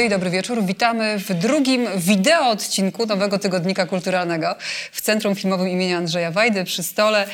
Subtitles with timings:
[0.00, 0.64] Dobry i dobry wieczór.
[0.64, 4.54] Witamy w drugim wideo odcinku nowego tygodnika kulturalnego
[4.92, 6.64] w Centrum Filmowym imienia Andrzeja Wajdy.
[6.64, 7.26] Przy stole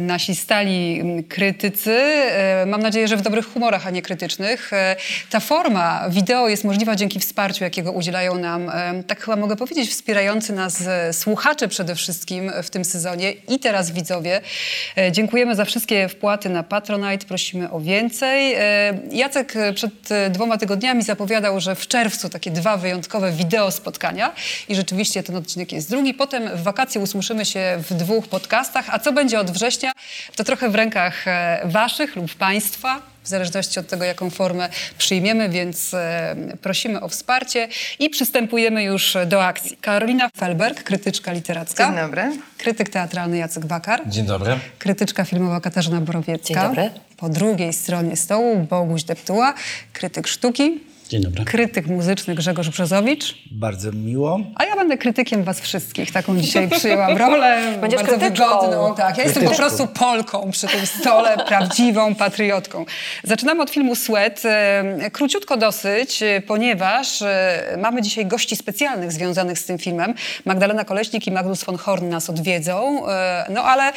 [0.00, 1.92] nasi stali krytycy.
[1.92, 4.72] E, Mam nadzieję, że w dobrych humorach, a nie krytycznych.
[4.72, 4.96] E,
[5.30, 9.90] Ta forma wideo jest możliwa dzięki wsparciu, jakiego udzielają nam, e, tak chyba mogę powiedzieć,
[9.90, 14.40] wspierający nas słuchacze przede wszystkim w tym sezonie i teraz widzowie.
[15.10, 17.26] Dziękujemy za wszystkie wpłaty na Patronite.
[17.26, 18.56] Prosimy o więcej.
[19.10, 19.92] Jacek przed
[20.30, 24.32] dwoma tygodniami zapowiadał, że w czerwcu takie dwa wyjątkowe wideo spotkania
[24.68, 26.14] i rzeczywiście ten odcinek jest drugi.
[26.14, 29.92] Potem w wakacje usłyszymy się w dwóch podcastach, a co będzie od września,
[30.36, 33.02] to trochę w rękach e, waszych lub państwa.
[33.24, 39.16] W zależności od tego, jaką formę przyjmiemy, więc e, prosimy o wsparcie i przystępujemy już
[39.26, 39.76] do akcji.
[39.76, 41.86] Karolina Felberg, krytyczka literacka.
[41.86, 42.22] Dzień dobry.
[42.58, 44.02] Krytyk teatralny Jacek Bakar.
[44.06, 44.58] Dzień dobry.
[44.78, 46.54] Krytyczka filmowa Katarzyna Borowiecka.
[46.54, 46.90] Dzień dobry.
[47.16, 49.54] Po drugiej stronie stołu Boguś Deptuła,
[49.92, 50.93] krytyk sztuki.
[51.08, 51.44] Dzień dobry.
[51.44, 53.34] Krytyk muzyczny Grzegorz Brzozowicz.
[53.50, 54.40] Bardzo miło.
[54.54, 56.12] A ja będę krytykiem was wszystkich.
[56.12, 57.76] Taką dzisiaj przyjęłam rolę.
[57.80, 58.44] Będziesz bardzo krytyczką.
[58.60, 58.94] wygodną.
[58.94, 62.84] Tak, ja jestem po prostu Polką przy tym stole, prawdziwą patriotką.
[63.24, 64.42] Zaczynamy od filmu Sweat.
[65.12, 70.14] Króciutko dosyć, e, ponieważ e, mamy dzisiaj gości specjalnych związanych z tym filmem.
[70.44, 73.08] Magdalena Koleśnik i Magnus von Horn nas odwiedzą.
[73.08, 73.92] E, No ale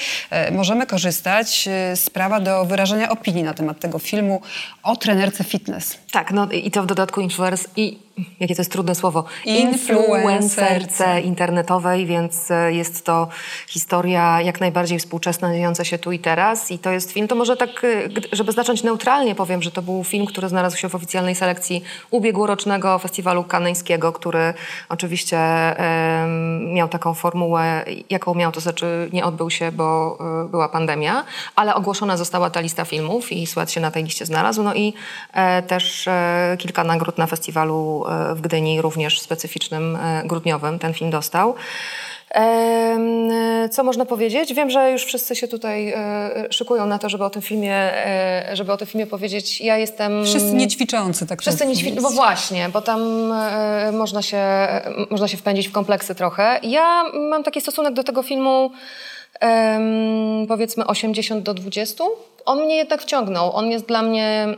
[0.51, 4.41] możemy korzystać z prawa do wyrażenia opinii na temat tego filmu
[4.83, 5.97] o trenerce fitness.
[6.11, 8.06] Tak, no i to w dodatku influencer i
[8.39, 11.21] jakie to jest trudne słowo, Influencerce.
[11.21, 13.27] internetowej, więc e, jest to
[13.67, 16.71] historia jak najbardziej współczesna, dziejąca się tu i teraz.
[16.71, 17.87] I to jest film, to może tak, e,
[18.31, 22.99] żeby zacząć neutralnie powiem, że to był film, który znalazł się w oficjalnej selekcji ubiegłorocznego
[22.99, 24.53] festiwalu kaneńskiego, który
[24.89, 25.37] oczywiście
[26.73, 31.23] miał taką formułę, jaką miał, to znaczy nie odbył się, bo e, była pandemia,
[31.55, 34.93] ale ogłoszona została ta lista filmów i Sweat się na tej liście znalazł, no i
[35.33, 41.11] e, też e, kilka nagród na festiwalu w Gdyni, również specyficznym, e, grudniowym, ten film
[41.11, 41.55] dostał.
[42.35, 44.53] E, Co można powiedzieć?
[44.53, 48.49] Wiem, że już wszyscy się tutaj e, szykują na to, żeby o tym filmie, e,
[48.53, 49.61] żeby o tym filmie powiedzieć.
[49.61, 50.25] Ja jestem...
[50.25, 54.83] Wszyscy niećwiczący, tak Wszyscy to nie ćwi- Bo właśnie, bo tam e, można, się, e,
[55.09, 56.59] można się wpędzić w kompleksy trochę.
[56.63, 58.71] Ja mam taki stosunek do tego filmu
[60.47, 62.03] powiedzmy 80 do 20.
[62.45, 63.55] On mnie jednak wciągnął.
[63.55, 64.55] On jest dla mnie e,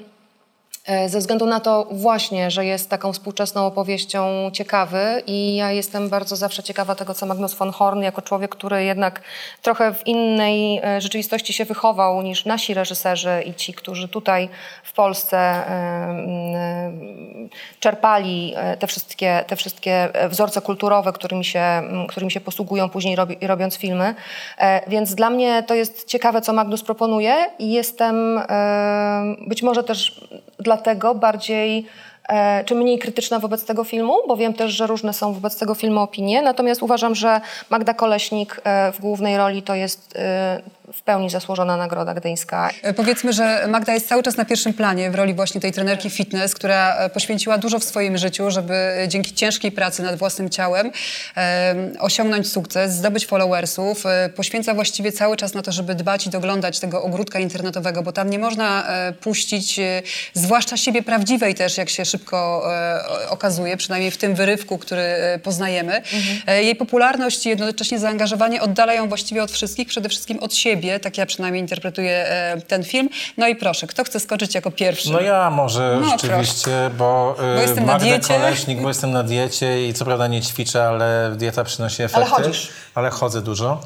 [1.07, 6.35] ze względu na to właśnie, że jest taką współczesną opowieścią ciekawy i ja jestem bardzo
[6.35, 9.21] zawsze ciekawa tego, co Magnus von Horn, jako człowiek, który jednak
[9.61, 14.49] trochę w innej e, rzeczywistości się wychował niż nasi reżyserzy i ci, którzy tutaj
[14.83, 15.65] w Polsce e,
[16.09, 22.41] mm, czerpali e, te wszystkie, te wszystkie e, wzorce kulturowe, którymi się, m, którymi się
[22.41, 24.15] posługują później robi, robiąc filmy.
[24.57, 29.83] E, Więc dla mnie to jest ciekawe, co Magnus proponuje i jestem e, być może
[29.83, 30.21] też
[30.59, 31.85] dlatego bardziej
[32.65, 35.99] czy mniej krytyczna wobec tego filmu, bo wiem też, że różne są wobec tego filmu
[35.99, 36.41] opinie.
[36.41, 40.61] Natomiast uważam, że Magda Koleśnik e, w głównej roli to jest e,
[40.93, 42.69] w pełni zasłużona nagroda gdyńska.
[42.81, 46.09] E, Powiedzmy, że Magda jest cały czas na pierwszym planie w roli właśnie tej trenerki
[46.09, 50.49] fitness, która e, poświęciła dużo w swoim życiu, żeby e, dzięki ciężkiej pracy nad własnym
[50.49, 50.91] ciałem
[51.37, 54.05] e, osiągnąć sukces, zdobyć followersów.
[54.05, 58.11] E, poświęca właściwie cały czas na to, żeby dbać i doglądać tego ogródka internetowego, bo
[58.11, 60.01] tam nie można e, puścić, e,
[60.33, 65.01] zwłaszcza siebie prawdziwej też, jak się szybko e, o- okazuje, przynajmniej w tym wyrywku, który
[65.01, 66.01] e, poznajemy.
[66.47, 71.17] E, Jej popularność i jednocześnie zaangażowanie oddalają właściwie od wszystkich, przede wszystkim od siebie, tak
[71.17, 73.09] ja przynajmniej interpretuję e, ten film.
[73.37, 75.11] No i proszę, kto chce skoczyć jako pierwszy?
[75.11, 78.33] No ja może No, rzeczywiście, bo, Bo jestem na Magda diecie.
[78.33, 82.29] Koleśnik, bo jestem na diecie i co prawda nie ćwiczę, ale dieta przynosi efekty.
[82.29, 82.69] chodzisz.
[82.95, 83.81] Ale chodzę dużo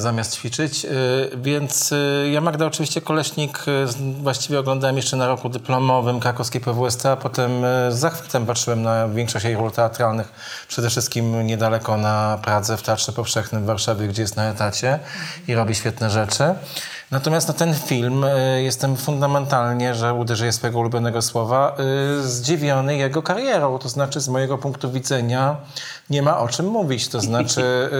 [0.00, 0.88] zamiast ćwiczyć, y,
[1.36, 3.86] więc y, ja Magda oczywiście Koleśnik y,
[4.22, 7.50] właściwie oglądałem jeszcze na roku dyplomowym krakowskiej PWST, a potem
[7.90, 10.32] z zachwytem patrzyłem na większość jej ról teatralnych,
[10.68, 14.98] przede wszystkim niedaleko na Pradze w Teatrze Powszechnym w Warszawie, gdzie jest na etacie
[15.48, 16.54] i robi świetne rzeczy.
[17.12, 21.76] Natomiast na ten film y, jestem fundamentalnie, że uderzę swojego ulubionego słowa,
[22.18, 23.78] y, zdziwiony jego karierą.
[23.78, 25.56] To znaczy, z mojego punktu widzenia
[26.10, 27.08] nie ma o czym mówić.
[27.08, 27.60] To znaczy,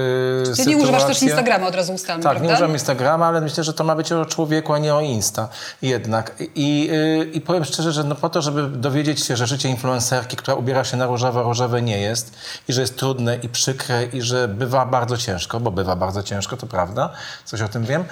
[0.53, 2.49] y, Ty nie używasz też Instagrama, od razu ustalmy, tak, prawda?
[2.49, 5.49] nie używam Instagrama, ale myślę, że to ma być o człowieku, a nie o Insta
[5.83, 6.35] jednak.
[6.55, 6.91] I,
[7.33, 10.85] i powiem szczerze, że no po to, żeby dowiedzieć się, że życie influencerki, która ubiera
[10.85, 12.35] się na różowo, różowe nie jest
[12.69, 16.57] i że jest trudne i przykre i że bywa bardzo ciężko, bo bywa bardzo ciężko,
[16.57, 17.11] to prawda,
[17.45, 18.05] coś o tym wiem,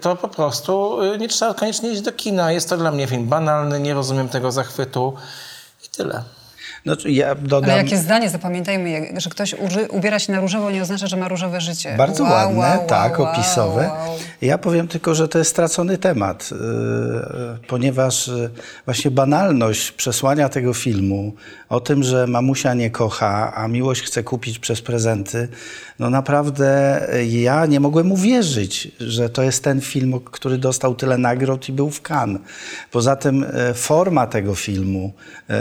[0.00, 2.52] to po prostu yy, nie trzeba koniecznie iść do kina.
[2.52, 5.14] Jest to dla mnie film banalny, nie rozumiem tego zachwytu
[5.86, 6.22] i tyle.
[6.84, 7.70] No, ja dodam...
[7.70, 11.28] Ale jakie zdanie, zapamiętajmy, że ktoś uży, ubiera się na różowo nie oznacza, że ma
[11.28, 11.94] różowe życie.
[11.98, 13.90] Bardzo wow, ładne, wow, tak, wow, opisowe.
[14.42, 16.58] Ja powiem tylko, że to jest stracony temat, yy,
[17.68, 18.50] ponieważ yy,
[18.84, 21.32] właśnie banalność przesłania tego filmu
[21.68, 25.48] o tym, że mamusia nie kocha, a miłość chce kupić przez prezenty,
[25.98, 31.18] no naprawdę yy, ja nie mogłem uwierzyć, że to jest ten film, który dostał tyle
[31.18, 32.42] nagród i był w Cannes.
[32.90, 35.12] Poza tym forma tego filmu,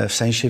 [0.10, 0.50] w sensie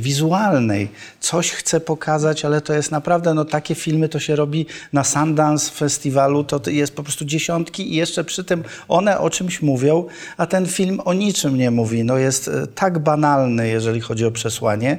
[0.63, 0.89] wizualnej,
[1.19, 5.71] coś chce pokazać, ale to jest naprawdę, no takie filmy to się robi na Sundance
[5.71, 10.05] Festiwalu, to jest po prostu dziesiątki i jeszcze przy tym one o czymś mówią,
[10.37, 12.03] a ten film o niczym nie mówi.
[12.03, 14.97] No jest e, tak banalny, jeżeli chodzi o przesłanie.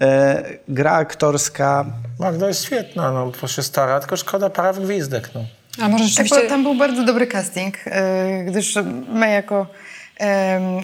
[0.00, 1.84] E, gra aktorska,
[2.18, 5.44] Magda jest świetna, no, bo się stara, tylko szkoda para w gwizdek, no.
[5.82, 6.48] A może Tak, rzeczywiście...
[6.48, 8.74] tam był bardzo dobry casting, e, gdyż
[9.08, 9.66] my jako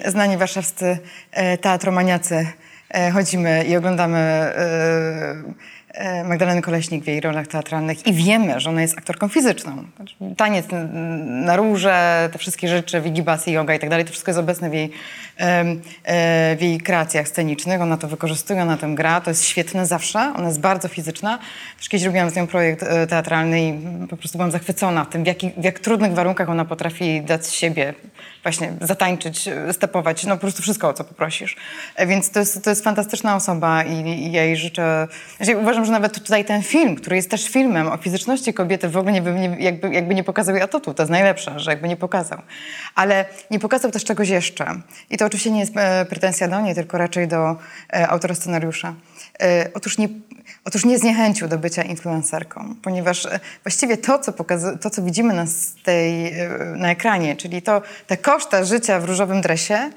[0.06, 0.98] znani warszawscy
[1.32, 2.46] e, teatromaniacy
[3.12, 4.52] chodzimy i oglądamy
[5.94, 9.84] e, Magdalenę Koleśnik w jej rolach teatralnych i wiemy, że ona jest aktorką fizyczną.
[9.96, 10.66] Znaczy, Taniec
[11.24, 14.74] na róże, te wszystkie rzeczy, wigibasy, yoga i tak dalej, to wszystko jest obecne w
[14.74, 14.90] jej,
[15.36, 17.80] e, w jej kreacjach scenicznych.
[17.80, 21.38] Ona to wykorzystuje, ona tym gra, to jest świetne zawsze, ona jest bardzo fizyczna.
[21.78, 23.74] Też kiedyś robiłam z nią projekt e, teatralny i
[24.10, 27.52] po prostu byłam zachwycona tym, w, jaki, w jak trudnych warunkach ona potrafi dać z
[27.52, 27.94] siebie,
[28.42, 31.56] właśnie zatańczyć, stepować, no po prostu wszystko, o co poprosisz.
[32.06, 35.08] Więc to jest, to jest fantastyczna osoba i, i ja jej życzę...
[35.36, 38.96] Znaczy, uważam, że nawet tutaj ten film, który jest też filmem o fizyczności kobiety, w
[38.96, 40.94] ogóle nie, nie, jakby, jakby nie pokazał jej atutu.
[40.94, 42.38] To jest najlepsze, że jakby nie pokazał.
[42.94, 44.66] Ale nie pokazał też czegoś jeszcze.
[45.10, 47.56] I to oczywiście nie jest e, pretensja do niej, tylko raczej do
[47.92, 48.94] e, autora scenariusza.
[49.42, 50.08] E, otóż, nie,
[50.64, 54.32] otóż nie zniechęcił do bycia influencerką, ponieważ e, właściwie to, co,
[54.80, 55.44] to, co widzimy na,
[55.82, 59.90] tej, e, na ekranie, czyli to, te koszta życia w różowym dresie,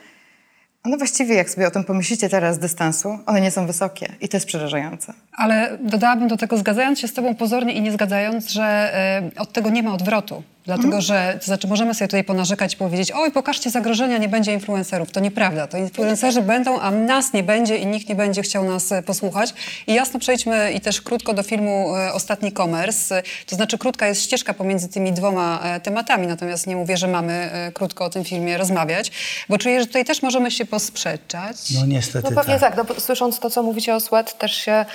[0.88, 4.30] one właściwie, jak sobie o tym pomyślicie teraz z dystansu, one nie są wysokie i
[4.30, 5.14] to jest przerażające.
[5.34, 9.54] Ale dodałabym do tego, zgadzając się z tobą pozornie i nie zgadzając, że e, od
[9.54, 10.44] tego nie ma odwrotu.
[10.68, 14.54] Dlatego, że, to znaczy możemy sobie tutaj ponarzekać i powiedzieć, oj, pokażcie zagrożenia, nie będzie
[14.54, 15.12] influencerów.
[15.12, 15.68] To nieprawda.
[15.68, 19.54] To influencerzy będą, a nas nie będzie i nikt nie będzie chciał nas e, posłuchać.
[19.88, 23.24] I jasno przejdźmy i też krótko do filmu e, Ostatni Commerce.
[23.46, 27.50] To znaczy krótka jest ścieżka pomiędzy tymi dwoma e, tematami, natomiast nie mówię, że mamy
[27.74, 29.12] krótko o tym filmie rozmawiać,
[29.50, 31.58] bo czuję, że tutaj też możemy się posprzeczać.
[31.76, 32.76] no niestety No pewnie tak.
[32.76, 32.90] tak.
[32.90, 34.86] No, słysząc to, co mówicie o Sweat, też się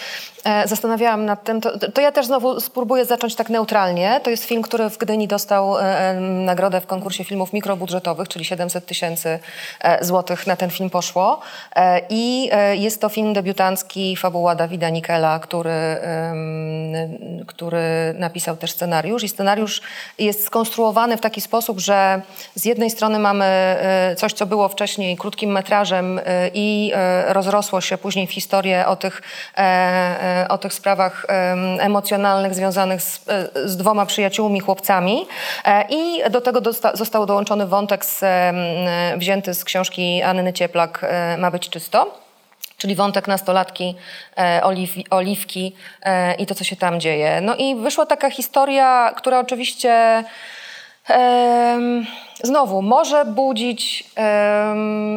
[0.44, 1.60] e, zastanawiałam nad tym.
[1.60, 4.20] To, to ja też znowu spróbuję zacząć tak neutralnie.
[4.24, 8.44] To jest film, który w Gdyni dostał e, e, nagrodę w konkursie filmów mikrobudżetowych, czyli
[8.44, 9.38] 700 tysięcy
[9.80, 11.40] e, złotych na ten film poszło.
[12.10, 15.70] I jest to film debiutancki, fabuła Dawida Nikela, który,
[17.46, 19.22] który napisał też scenariusz.
[19.22, 19.82] I scenariusz
[20.18, 22.22] jest skonstruowany w taki sposób, że
[22.54, 23.76] z jednej strony mamy
[24.16, 26.20] coś, co było wcześniej krótkim metrażem
[26.54, 26.92] i
[27.26, 29.22] rozrosło się później w historię o tych,
[30.48, 33.24] o tych sprawach em, emocjonalnych związanych z,
[33.64, 35.26] z dwoma przyjaciółmi, chłopcami.
[35.64, 38.24] E, I do tego dosta- został dołączony wątek z,
[39.16, 42.22] wzięty z książki Anny Cieplak e, Ma być czysto
[42.78, 43.94] czyli wątek nastolatki
[44.38, 45.72] e, Oliw, Oliwki
[46.38, 47.40] i to, co się tam dzieje.
[47.40, 50.24] No i wyszła taka historia, która oczywiście
[52.42, 54.04] znowu może budzić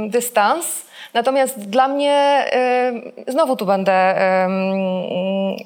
[0.08, 0.85] dystans,
[1.15, 4.51] Natomiast dla mnie em, znowu tu będę em,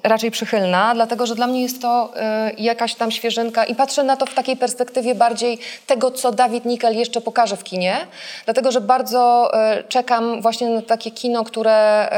[0.03, 2.13] raczej przychylna, dlatego że dla mnie jest to
[2.58, 6.98] jakaś tam świeżynka i patrzę na to w takiej perspektywie bardziej tego, co Dawid Nikel
[6.98, 7.98] jeszcze pokaże w kinie,
[8.46, 9.51] dlatego że bardzo
[9.89, 12.10] czekam właśnie na takie kino, które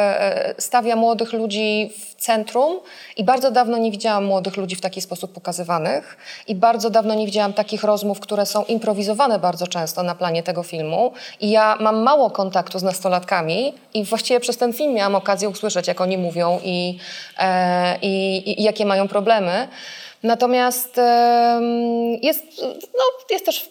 [0.58, 2.80] stawia młodych ludzi w centrum
[3.18, 7.26] i bardzo dawno nie widziałam młodych ludzi w taki sposób pokazywanych i bardzo dawno nie
[7.26, 12.04] widziałam takich rozmów, które są improwizowane bardzo często na planie tego filmu i ja mam
[12.04, 16.60] mało kontaktu z nastolatkami i właściwie przez ten film miałam okazję usłyszeć, jak oni mówią
[16.64, 16.98] i,
[17.38, 19.68] e, i, i jakie mają problemy.
[20.24, 21.00] Natomiast
[22.22, 22.44] jest,
[22.98, 23.70] no, jest też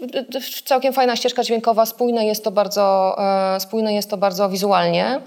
[0.64, 3.16] całkiem fajna ścieżka dźwiękowa, spójne jest to bardzo,
[3.54, 5.20] e, spójne jest to bardzo wizualnie.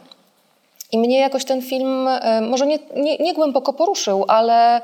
[0.94, 4.82] I mnie jakoś ten film e, może nie, nie, nie głęboko poruszył, ale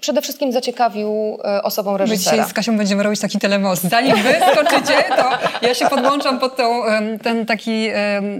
[0.00, 2.44] przede wszystkim zaciekawił e, osobą My dzisiaj reżysera.
[2.48, 3.82] z Kasią będziemy robić taki telemost.
[3.82, 5.30] Zanim wy skoczycie, to
[5.66, 6.82] ja się podłączam pod tą,
[7.22, 7.88] ten taki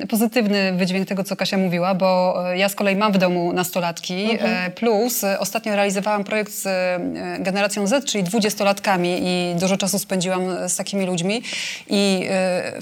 [0.08, 4.38] pozytywny wydźwięk tego, co Kasia mówiła, bo e, ja z kolei mam w domu nastolatki,
[4.40, 6.68] e, plus e, ostatnio realizowałam projekt z
[7.42, 11.42] generacją Z, czyli dwudziestolatkami i dużo czasu spędziłam z takimi ludźmi
[11.88, 12.28] i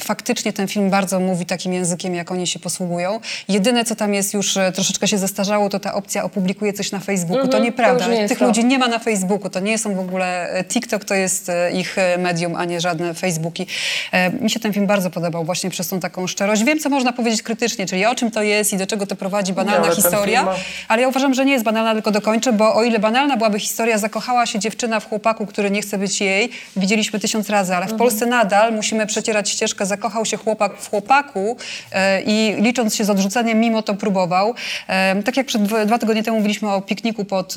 [0.01, 3.21] faktycznie ten film bardzo mówi takim językiem, jak oni się posługują.
[3.49, 7.37] Jedyne, co tam jest już troszeczkę się zestarzało, to ta opcja opublikuję coś na Facebooku.
[7.43, 7.59] Nieprawda.
[7.59, 7.73] To nie
[8.21, 8.47] jest Tych to.
[8.47, 9.51] ludzi nie ma na Facebooku.
[9.51, 10.51] To nie są w ogóle...
[10.53, 13.67] e, TikTok to jest e, ich e, medium, a nie żadne Facebooki.
[14.13, 16.65] E, Mi się ten film bardzo podobał właśnie przez tą taką szczerość.
[16.65, 19.53] Wiem, co można powiedzieć krytycznie, czyli o czym to jest i do czego to prowadzi
[19.53, 20.43] banalna ten historia.
[20.43, 20.55] ma-
[20.89, 23.99] Ale ja uważam, że nie jest banalna, tylko dokończę, bo o ile banalna byłaby historia,
[23.99, 27.95] zakochała się dziewczyna w chłopaku, który nie chce być jej, widzieliśmy tysiąc razy, ale w
[27.97, 31.57] Polsce nadal musimy przecierać ścieżkę, zakochał się chłopak w chłopaku
[31.93, 34.55] e, i licząc się z odrzuceniem, mimo to próbował.
[34.89, 37.55] E, tak jak przed dwa, tygodnie temu mówiliśmy o pikniku pod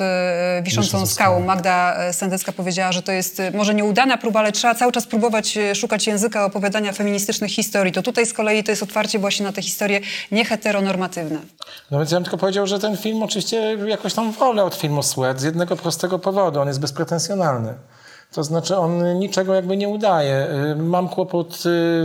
[0.62, 1.40] wiszącą skałą.
[1.40, 5.06] Magda e, Sendecka powiedziała, że to jest e, może nieudana próba, ale trzeba cały czas
[5.06, 7.92] próbować e, szukać języka opowiadania feministycznych historii.
[7.92, 11.38] To tutaj z kolei to jest otwarcie właśnie na te historie nieheteronormatywne.
[11.90, 15.02] No więc ja bym tylko powiedział, że ten film oczywiście jakoś tam wolę od filmu
[15.02, 16.60] Sweat z jednego prostego powodu.
[16.60, 17.74] On jest bezpretensjonalny.
[18.34, 20.46] To znaczy on niczego jakby nie udaje.
[20.72, 21.60] Y, Mam kłopot y,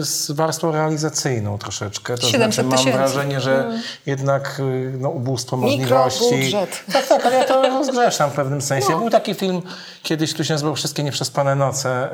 [0.05, 2.17] z warstwą realizacyjną troszeczkę.
[2.17, 2.97] To 700 znaczy mam tysięcy.
[2.97, 3.71] wrażenie, że
[4.05, 6.23] jednak y, no, ubóstwo możliwości.
[6.23, 6.69] Mikrobudżet.
[6.93, 8.97] Tak, tak, ale ja to rozgrzeszam w pewnym sensie.
[8.99, 9.61] Był taki film
[10.03, 12.09] kiedyś, który się nazywał Wszystkie Nieprzespane Noce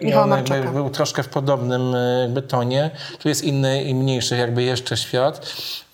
[0.00, 0.72] i Michała on jakby Marczaka.
[0.72, 2.90] był troszkę w podobnym jakby tonie.
[3.18, 5.46] Tu jest inny i mniejszy jakby jeszcze świat.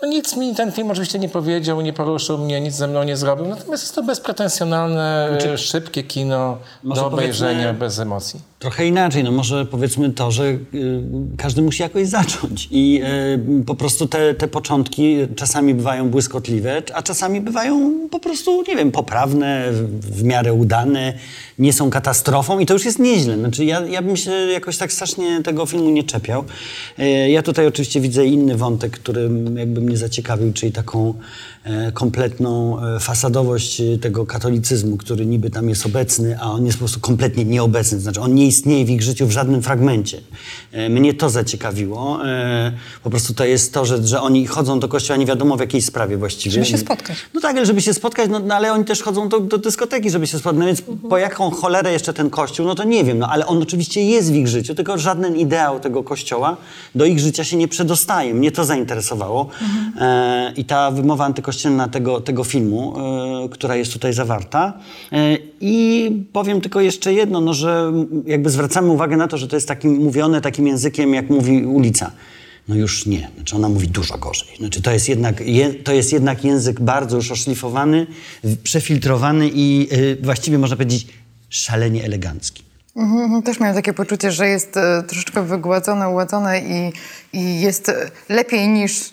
[0.02, 3.16] No nic mi ten film oczywiście nie powiedział, nie poruszył mnie, nic ze mną nie
[3.16, 3.46] zrobił.
[3.46, 8.40] Natomiast jest to bezpretensjonalne, y, szybkie kino do obejrzenia powiedzmy- bez emocji.
[8.64, 10.58] Trochę inaczej, no może powiedzmy to, że y,
[11.36, 13.00] każdy musi jakoś zacząć i
[13.60, 18.76] y, po prostu te, te początki czasami bywają błyskotliwe, a czasami bywają po prostu, nie
[18.76, 21.12] wiem, poprawne, w, miarę udane,
[21.58, 23.38] nie są katastrofą i to już jest nieźle.
[23.38, 26.44] Znaczy ja, ja bym się jakoś tak strasznie tego filmu nie czepiał.
[26.98, 31.14] Y, ja tutaj oczywiście widzę inny wątek, który jakby mnie zaciekawił, czyli taką
[31.64, 36.78] e, kompletną e, fasadowość e, tego katolicyzmu, który niby tam jest obecny, a on jest
[36.78, 38.00] po prostu kompletnie nieobecny.
[38.00, 40.20] Znaczy on nie istnieje w ich życiu w żadnym fragmencie.
[40.72, 42.26] E, Mnie to zaciekawiło.
[42.26, 45.60] E, Po prostu to jest to, że, że oni chodzą do kościoła nie wiadomo w
[45.60, 46.54] jakiej sprawie właściwie.
[46.54, 47.16] Żeby się spotkać.
[47.34, 50.10] No tak, ale żeby się spotkać, no, no ale oni też chodzą do, do dyskoteki,
[50.10, 50.60] żeby się spotkać.
[50.60, 53.62] No więc po jaką cholerę jeszcze ten kościół, no to nie wiem, no ale on
[53.62, 56.56] oczywiście jest w ich życiu, tylko żaden ideał tego kościoła
[56.94, 58.34] do ich życia się nie przedostaje.
[58.34, 59.48] Mnie to zainteresowało.
[60.00, 62.94] E, I ta wymowa antykościelna tego, tego filmu,
[63.44, 64.72] e, która jest tutaj zawarta.
[65.12, 67.92] E, I powiem tylko jeszcze jedno, no, że
[68.34, 72.10] jakby zwracamy uwagę na to, że to jest takim mówione takim językiem, jak mówi ulica.
[72.68, 73.30] No już nie.
[73.36, 74.56] Znaczy ona mówi dużo gorzej.
[74.58, 78.06] Znaczy to jest jednak, je, to jest jednak język bardzo już oszlifowany,
[78.62, 81.06] przefiltrowany i y, właściwie można powiedzieć
[81.48, 82.62] szalenie elegancki.
[82.96, 86.92] Mhm, Też miałam takie poczucie, że jest e, troszeczkę wygładzone, uładzone i,
[87.32, 89.10] i jest e, lepiej niż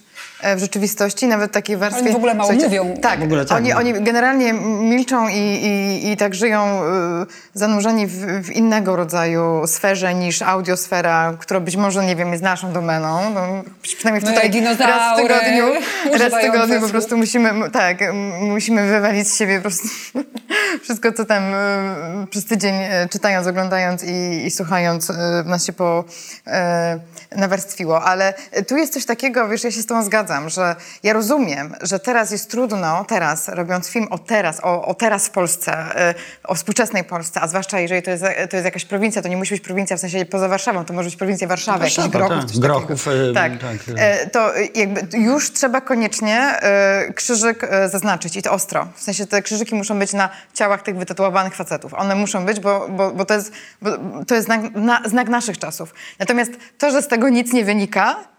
[0.55, 2.03] w rzeczywistości, nawet takiej warstwie...
[2.03, 2.97] Oni w ogóle mało Słuchajcie, mówią.
[3.01, 8.07] Tak, W ogóle tak, oni, oni generalnie milczą i, i, i tak żyją e, zanurzeni
[8.07, 13.33] w, w innego rodzaju sferze niż audiosfera, która być może, nie wiem, jest naszą domeną.
[13.33, 13.41] No,
[13.81, 15.65] przynajmniej No tutaj raz w tygodniu,
[16.19, 17.97] raz w tygodniu po prostu musimy, tak,
[18.39, 19.87] musimy wywalić z siebie po prostu
[20.83, 25.73] wszystko, co tam e, przez tydzień e, czytając, oglądając i, i słuchając e, nas się
[25.73, 26.03] po,
[26.47, 26.99] e,
[27.35, 28.03] nawarstwiło.
[28.03, 31.75] Ale e, tu jest coś takiego, wiesz, ja się z tobą zgadzam, że ja rozumiem,
[31.81, 36.13] że teraz jest trudno, teraz, robiąc film o teraz, o, o teraz w Polsce, e,
[36.43, 39.53] o współczesnej Polsce, a zwłaszcza jeżeli to jest, to jest jakaś prowincja, to nie musi
[39.53, 42.59] być prowincja w sensie poza Warszawą, to może być prowincja Warszawy, Warszawa, jakichś Grochów, tak.
[42.59, 43.51] Grochów, e, tak.
[43.57, 44.21] tak, e.
[44.21, 48.87] E, to jakby już trzeba koniecznie e, krzyżyk e, zaznaczyć i to ostro.
[48.95, 51.93] W sensie te krzyżyki muszą być na ciałach tych wytatuowanych facetów.
[51.93, 53.91] One muszą być, bo, bo, bo to jest, bo
[54.27, 55.93] to jest znak, na, znak naszych czasów.
[56.19, 58.30] Natomiast to, że z tego nic nie wynika,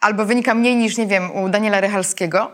[0.00, 2.50] albo wynika mniej niż, nie wiem, u Daniela Rychalskiego,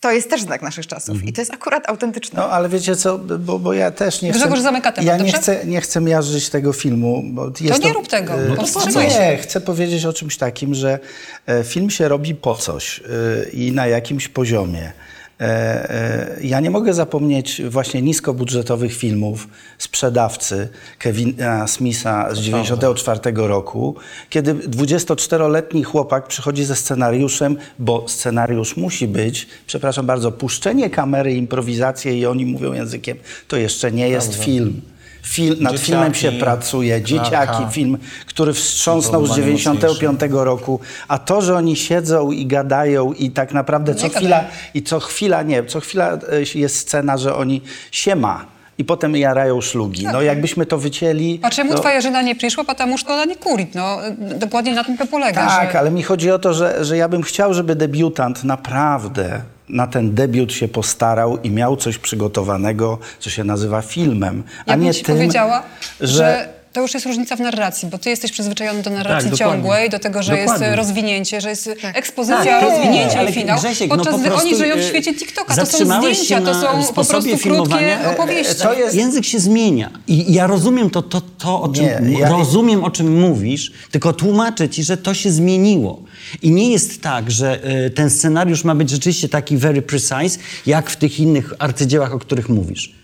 [0.00, 1.24] to jest też znak naszych czasów.
[1.24, 2.40] I to jest akurat autentyczne.
[2.40, 4.38] No ale wiecie co, bo, bo ja też nie chcę...
[4.38, 5.38] Grzegorz zamyka temat, Ja nie dobrze?
[5.38, 7.22] chcę, nie chcę miażdżyć tego filmu.
[7.24, 10.98] Bo jest nie rób tego, e, powstrzymaj nie, chcę powiedzieć o czymś takim, że
[11.46, 14.92] e, film się robi po coś e, i na jakimś poziomie.
[15.40, 15.44] E,
[15.90, 20.68] e, Ja nie mogę zapomnieć właśnie niskobudżetowych filmów Sprzedawcy
[20.98, 23.96] Kevina Smitha z 94 roku,
[24.30, 32.18] kiedy 24-letni chłopak przychodzi ze scenariuszem, bo scenariusz musi być, przepraszam bardzo, puszczenie kamery, improwizację
[32.18, 33.16] i oni mówią językiem,
[33.48, 34.80] to jeszcze nie jest film.
[35.23, 37.69] Fil, nad Dzieciaki, filmem się pracuje, dzieciaki, Klarka.
[37.69, 43.31] film, który wstrząsnął z To 95 roku, a to, że oni siedzą i gadają i
[43.31, 44.53] tak naprawdę co Nie chwila, gadają.
[44.73, 48.45] i co chwila, nie, co chwila e, jest scena, że oni siema
[48.77, 50.05] i potem jarają szlugi.
[50.13, 51.39] No jakbyśmy to wycięli...
[51.41, 51.79] A czemu to...
[51.79, 53.75] twoja żena nie przyszła, потому что она не курит?
[53.75, 55.47] No, dokładnie na tym to polega.
[55.47, 55.79] Tak, że...
[55.79, 60.14] ale mi chodzi o to, że, że ja bym chciał, żeby debiutant naprawdę na ten
[60.14, 65.16] debiut się postarał i miał coś przygotowanego, co się nazywa filmem, Ja a nie tym,
[65.16, 65.62] powiedziała,
[66.00, 66.06] że...
[66.06, 69.90] że to już jest różnica w narracji, bo ty jesteś przyzwyczajony do narracji Tak, ciągłej,
[69.90, 70.66] do tego, że Dokładnie.
[70.66, 71.96] jest rozwinięcie, że jest Tak.
[71.98, 73.58] ekspozycja, Tak, rozwinięcie i finał.
[73.58, 76.40] Grzesiek, no podczas po gdy prostu, oni żyją w e, świecie TikToka, to są zdjęcia,
[76.40, 78.00] to są po prostu krótkie filmowania.
[78.00, 78.54] E, e, opowieści.
[78.62, 79.90] to jest- Język się zmienia.
[80.06, 84.12] I ja rozumiem to, to, to o czym Nie, ja- rozumiem, o czym mówisz, tylko
[84.12, 86.02] tłumaczę ci, że to się zmieniło.
[86.42, 90.90] I nie jest tak, że e, ten scenariusz ma być rzeczywiście taki very precise, jak
[90.90, 92.98] w tych innych arcydziełach, o których mówisz.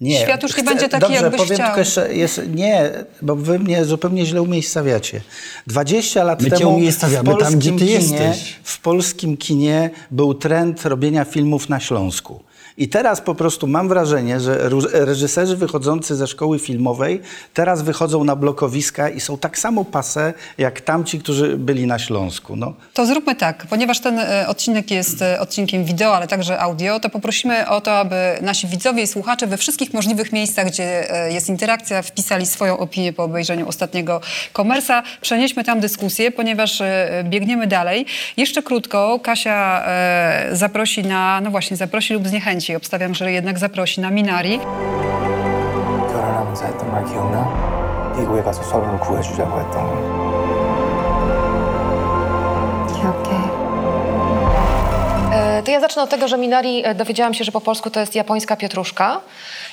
[0.00, 0.20] Nie.
[0.20, 1.66] Świat już nie będzie taki, Dobrze, jakbyś powiem chciał.
[1.66, 2.90] tylko jeszcze, jest, nie,
[3.22, 5.20] bo wy mnie zupełnie źle umiejscawiacie.
[5.66, 7.10] 20 lat My temu w tam,
[7.58, 8.56] gdzie polskim ty kinie, jesteś.
[8.62, 12.40] w polskim kinie był trend robienia filmów na Śląsku.
[12.78, 17.20] I teraz po prostu mam wrażenie, że reżyserzy wychodzący ze szkoły filmowej
[17.54, 22.56] teraz wychodzą na blokowiska i są tak samo pase, jak tamci, którzy byli na Śląsku.
[22.56, 27.00] No, To zróbmy tak, ponieważ ten e, odcinek jest e, odcinkiem wideo, ale także audio,
[27.00, 31.32] to poprosimy o to, aby nasi widzowie i słuchacze we wszystkich możliwych miejscach, gdzie e,
[31.32, 34.20] jest interakcja, wpisali swoją opinię po obejrzeniu ostatniego
[34.52, 35.02] komersa.
[35.20, 36.82] Przenieśmy tam dyskusję, ponieważ
[37.24, 38.06] biegniemy dalej.
[38.36, 39.84] Jeszcze krótko, Kasia
[40.52, 44.59] zaprosi na, no właśnie, zaprosi lub zniechęci Obstawiam, że jednak zaprosi na Minari.
[46.11, 47.47] 결혼하면서 했던 말 기억나?
[48.17, 49.93] 미국에 가서 서로를 구해주자고 했던 거.
[52.93, 53.29] 기억해.
[55.33, 57.99] E, To ja zacznę od tego, że Minari e, dowiedziałam się, że po polsku to
[57.99, 59.19] jest japońska pietruszka.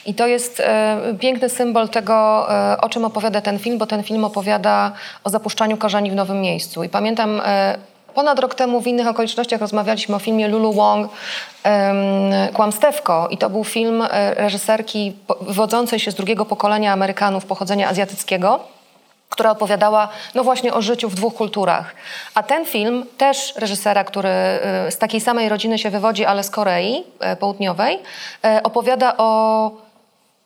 [0.07, 4.03] I to jest e, piękny symbol tego, e, o czym opowiada ten film, bo ten
[4.03, 4.93] film opowiada
[5.25, 6.85] o zapuszczaniu korzeni w nowym miejscu.
[6.85, 7.79] I pamiętam, e,
[8.16, 11.12] ponad rok temu w innych okolicznościach rozmawialiśmy o filmie Lulu Wong
[12.54, 13.28] Kłamstewko.
[13.32, 18.76] I to był film e, reżyserki wywodzącej się z drugiego pokolenia Amerykanów pochodzenia azjatyckiego
[19.30, 21.96] która opowiadała no właśnie o życiu w dwóch kulturach.
[22.36, 24.30] A ten film też reżysera, który
[24.88, 28.00] y, z takiej samej rodziny się wywodzi, ale z Korei e, Południowej,
[28.44, 29.72] e, opowiada o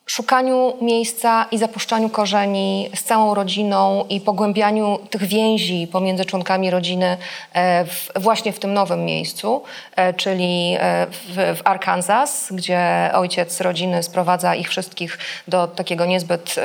[0.09, 7.17] szukaniu miejsca i zapuszczaniu korzeni z całą rodziną i pogłębianiu tych więzi pomiędzy członkami rodziny
[7.53, 9.63] e, w, właśnie w tym nowym miejscu,
[9.95, 15.17] e, czyli e, w, w Arkansas, gdzie ojciec rodziny sprowadza ich wszystkich
[15.47, 16.55] do takiego niezbyt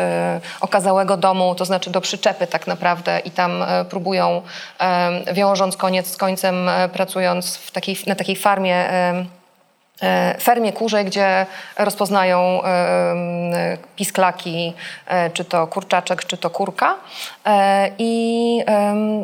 [0.61, 4.43] okazałego domu, to znaczy do przyczepy tak naprawdę i tam próbują,
[5.33, 8.89] wiążąc koniec z końcem, pracując w takiej, na takiej farmie
[10.41, 11.47] fermie kurzej, gdzie
[11.79, 14.73] rozpoznają e, e, pisklaki,
[15.07, 16.95] e, czy to kurczaczek, czy to kurka.
[17.47, 18.63] E, I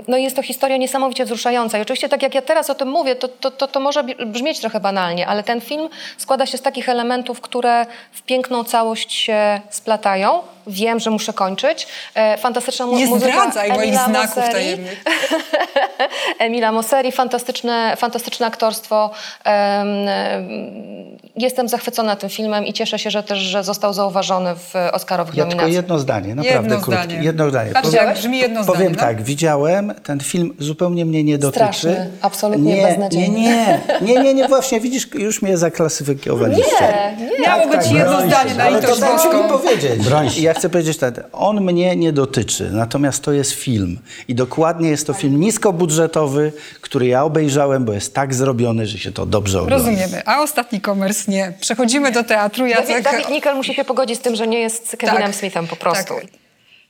[0.09, 1.79] no jest to historia niesamowicie wzruszająca.
[1.79, 4.61] I oczywiście tak jak ja teraz o tym mówię, to, to, to, to może brzmieć
[4.61, 9.61] trochę banalnie, ale ten film składa się z takich elementów, które w piękną całość się
[9.71, 10.43] splatają.
[10.67, 11.87] Wiem, że muszę kończyć.
[12.15, 14.53] E, Fantastyczna mu- Nie muzyka zdradzaj moich Emila znaków Mosseri.
[14.53, 15.05] tajemnych.
[16.39, 19.11] Emila Mosseri, fantastyczne, fantastyczne aktorstwo.
[19.45, 24.75] Em, em, Jestem zachwycona tym filmem i cieszę się, że też że został zauważony w
[24.93, 25.83] Oscarowych Ja tylko nominacjach.
[25.83, 27.03] jedno zdanie, naprawdę Jedno krótkie.
[27.05, 27.25] zdanie.
[27.25, 27.71] Jedno zdanie.
[27.73, 28.99] Patrzcie, jak brzmi jedno zdanie, Powiem no.
[29.01, 31.57] tak, widziałem, ten film zupełnie mnie nie dotyczy.
[31.65, 33.41] Straszny, absolutnie nie, beznadziejny.
[33.41, 37.15] Nie, nie, nie, nie, nie, właśnie, widzisz, już mnie zaklasyfikowaliście.
[37.19, 37.39] Nie, nie.
[37.47, 39.49] Miało być jedno broń zdanie się, na Ale to litość dajcie mi boską.
[39.59, 40.03] powiedzieć.
[40.09, 40.41] Broń się.
[40.51, 43.99] Ja chcę powiedzieć tak, on mnie nie dotyczy, natomiast to jest film.
[44.29, 49.13] I dokładnie jest to film niskobudżetowy, który ja obejrzałem, bo jest tak zrobiony, że się
[49.13, 49.77] to dobrze ogląda.
[49.77, 50.23] Rozumiemy.
[50.27, 51.53] A ostatni komers nie.
[51.61, 52.67] Przechodzimy do teatru.
[52.67, 53.05] Jacek...
[53.05, 56.15] Dawid Nickel musi się pogodzić z tym, że nie jest Kevinem Tak, Smithem po prostu.
[56.15, 56.25] tak.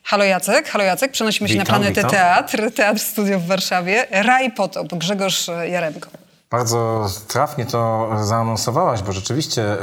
[0.03, 1.11] Halo Jacek, halo Jacek.
[1.11, 2.11] Przenosimy się Witam, na planetę witam.
[2.11, 4.07] Teatr, Teatr Studio w Warszawie.
[4.11, 6.09] Raj Potop, Grzegorz Jaremko.
[6.49, 9.77] Bardzo trafnie to zaanonsowałaś, bo rzeczywiście y,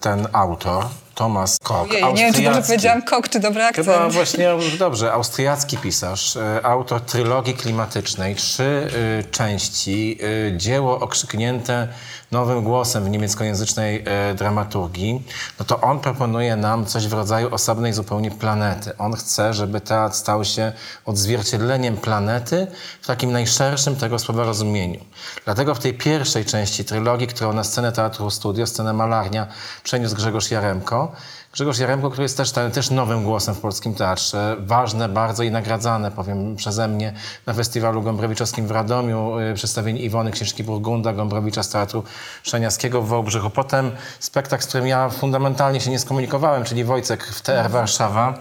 [0.00, 3.86] ten autor, Thomas Koch, Ojej, nie wiem, czy dobrze powiedziałam kok, czy dobry akcent.
[3.86, 4.48] Chyba właśnie
[4.78, 5.12] dobrze.
[5.12, 11.88] Austriacki pisarz, e, autor trylogii klimatycznej, trzy e, części, e, dzieło okrzyknięte
[12.32, 15.26] nowym głosem w niemieckojęzycznej e, dramaturgii,
[15.58, 18.96] no to on proponuje nam coś w rodzaju osobnej zupełnie planety.
[18.98, 20.72] On chce, żeby teatr stał się
[21.04, 22.66] odzwierciedleniem planety
[23.02, 25.00] w takim najszerszym tego słowa rozumieniu.
[25.44, 29.46] Dlatego w tej pierwszej części trylogii, którą na scenę Teatru Studio, scenę Malarnia
[29.82, 31.12] przeniósł Grzegorz Jaremko,
[31.52, 36.10] Grzegorz Jaremko, który jest też, też nowym głosem w polskim teatrze, ważne bardzo i nagradzane,
[36.10, 37.12] powiem przeze mnie,
[37.46, 42.04] na festiwalu Gombrowicza,wskim w Radomiu, y, przedstawienie Iwony Księżki Burgunda, Gombrowicza z Teatru
[42.42, 43.50] Szaniackiego w Wałbrzychu.
[43.50, 48.34] Potem spektakl, z którym ja fundamentalnie się nie skomunikowałem, czyli Wojcek w TR Warszawa.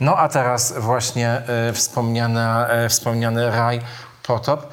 [0.00, 3.80] No a teraz właśnie y, wspomniana, y, wspomniany Raj
[4.22, 4.68] Potop,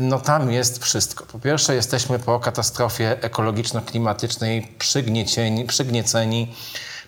[0.00, 1.26] no tam jest wszystko.
[1.26, 6.54] Po pierwsze jesteśmy po katastrofie ekologiczno-klimatycznej przygniecieni, przygnieceni,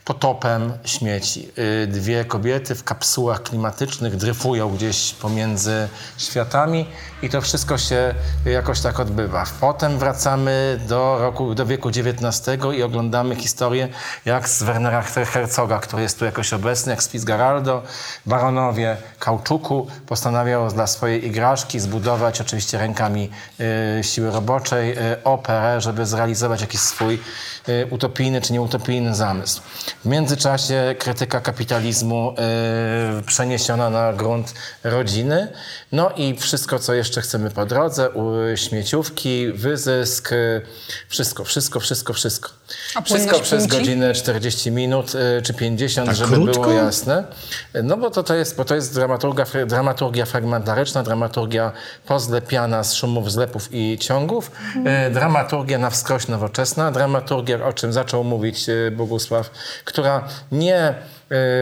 [0.05, 1.51] potopem śmieci.
[1.83, 5.89] Y, Dwie kobiety w kapsułach klimatycznych dryfują gdzieś pomiędzy
[6.19, 6.87] światami
[7.23, 8.15] i to wszystko się
[8.45, 9.45] jakoś tak odbywa.
[9.61, 13.89] Potem wracamy do roku, do wieku XIX i oglądamy historię
[14.25, 17.83] jak z Wernera Herzoga, który jest tu jakoś obecny, jak z Fitzgeraldo.
[18.27, 23.31] Baronowie kauczuku postanawiają dla swojej igraszki zbudować oczywiście rękami
[24.01, 27.19] y, siły roboczej y, operę, żeby zrealizować jakiś swój
[27.69, 29.63] y, utopijny czy nieutopijny zamysł.
[30.01, 32.35] W międzyczasie krytyka kapitalizmu
[33.19, 34.55] y, przeniesiona na grunt
[34.85, 35.53] rodziny.
[35.95, 38.09] No i wszystko, co jeszcze chcemy po drodze,
[38.57, 40.63] śmieciówki, wyzysk, y,
[41.09, 42.51] wszystko, wszystko, wszystko, wszystko.
[42.95, 46.61] A Wszystko przez godzinę 40 minut y, czy 50, Tak żeby krótko?
[46.61, 47.25] było jasne.
[47.83, 51.73] No bo to, to jest, bo to jest dramaturgia, dramaturgia fragmentaryczna, dramaturgia
[52.07, 54.51] pozlepiana z szumów, zlepów i ciągów,
[55.09, 59.51] y, dramaturgia na wskroś nowoczesna, dramaturgia, o czym zaczął mówić Bogusław,
[59.85, 60.95] która nie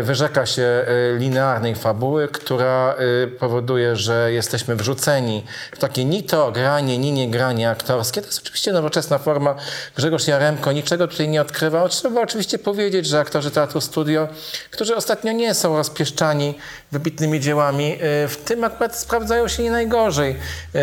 [0.03, 6.53] wyrzeka się y, linearnej fabuły, która y, powoduje, że jesteśmy wrzuceni w takie ni to
[6.53, 8.21] granie, ni nie granie aktorskie.
[8.21, 9.55] To jest oczywiście nowoczesna forma.
[9.97, 11.89] Grzegorz Jaremko niczego tutaj nie odkrywał.
[11.89, 14.29] Trzeba oczywiście powiedzieć, że aktorzy Teatru Studio,
[14.71, 16.55] którzy ostatnio nie są rozpieszczani
[16.93, 20.37] wybitnymi dziełami, w tym akurat sprawdzają się nie najgorzej.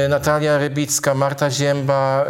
[0.09, 2.25] Natalia Rybicka, Marta Zięba,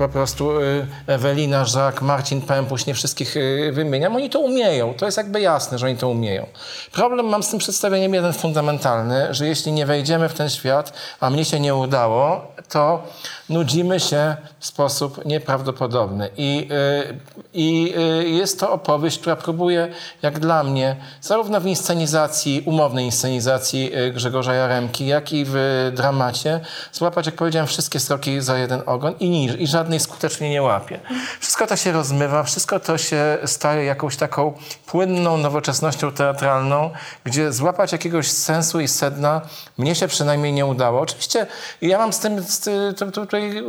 [0.00, 4.16] po prostu y, Ewelina Żak, Marcin Pępuś, nie wszystkich y, wymieniam.
[4.16, 4.94] Oni to umieją.
[4.94, 6.46] To jest jakby jasne, że oni to umieją.
[6.92, 11.30] Problem mam z tym przedstawieniem jeden fundamentalny, że jeśli nie wejdziemy w ten świat, a
[11.30, 13.02] mnie się nie udało, to
[13.48, 16.30] nudzimy się w sposób nieprawdopodobny.
[16.36, 17.18] I, y,
[17.52, 17.94] i
[18.36, 19.88] jest to opowieść, która próbuje,
[20.22, 25.54] jak dla mnie, zarówno w inscenizacji, umownej inscenizacji Grzegorza Jaremki, jak i w
[25.96, 26.60] dramacie,
[26.92, 31.00] złapać, jak powiedziałem, wszystkie sroki za jeden ogon i, ni- i żadnej skutecznie nie łapie.
[31.40, 34.52] Wszystko to się rozmywa, wszystko to się staje jakąś taką
[34.86, 36.90] płynną nowoczesnością teatralną,
[37.24, 39.40] gdzie złapać jakiegoś sensu i sedna
[39.78, 41.00] mnie się przynajmniej nie udało.
[41.00, 41.46] Oczywiście
[41.82, 43.62] ja mam z tym, z, ty- to, to, tutaj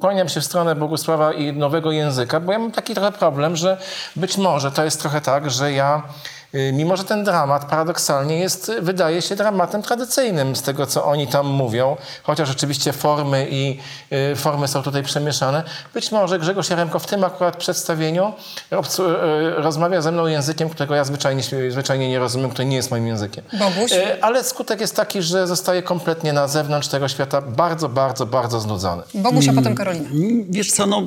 [0.00, 3.78] kłaniam się w stronę Bogusława i nowego języka, bo ja mam taki trochę problem, że
[4.16, 6.02] być może to jest trochę tak, że ja
[6.72, 11.46] Mimo, że ten dramat paradoksalnie jest, wydaje się dramatem tradycyjnym z tego, co oni tam
[11.46, 13.78] mówią, chociaż oczywiście formy i
[14.32, 15.62] y, formy są tutaj przemieszane.
[15.94, 18.32] Być może Grzegorz Jaremko w tym akurat przedstawieniu
[18.70, 19.14] obcu, y,
[19.56, 23.44] rozmawia ze mną językiem, którego ja zwyczajnie, zwyczajnie nie rozumiem, który nie jest moim językiem.
[23.52, 23.92] Boguś?
[23.92, 28.60] Y, ale skutek jest taki, że zostaje kompletnie na zewnątrz tego świata bardzo, bardzo, bardzo
[28.60, 29.02] znudzony.
[29.14, 30.08] Boguś, a potem Karolina.
[30.50, 31.02] Wiesz co, no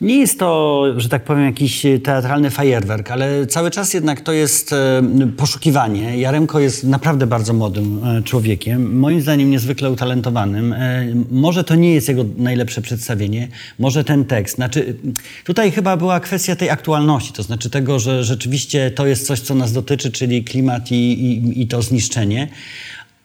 [0.00, 4.72] nie jest to, że tak powiem, jakiś teatralny fajerwerk, ale cały czas jednak to jest
[4.72, 5.02] e,
[5.36, 6.18] poszukiwanie.
[6.18, 10.72] Jaremko jest naprawdę bardzo młodym e, człowiekiem, moim zdaniem niezwykle utalentowanym.
[10.72, 14.54] E, może to nie jest jego najlepsze przedstawienie, może ten tekst.
[14.54, 14.96] Znaczy,
[15.44, 19.54] tutaj chyba była kwestia tej aktualności, to znaczy tego, że rzeczywiście to jest coś, co
[19.54, 22.48] nas dotyczy, czyli klimat i, i, i to zniszczenie.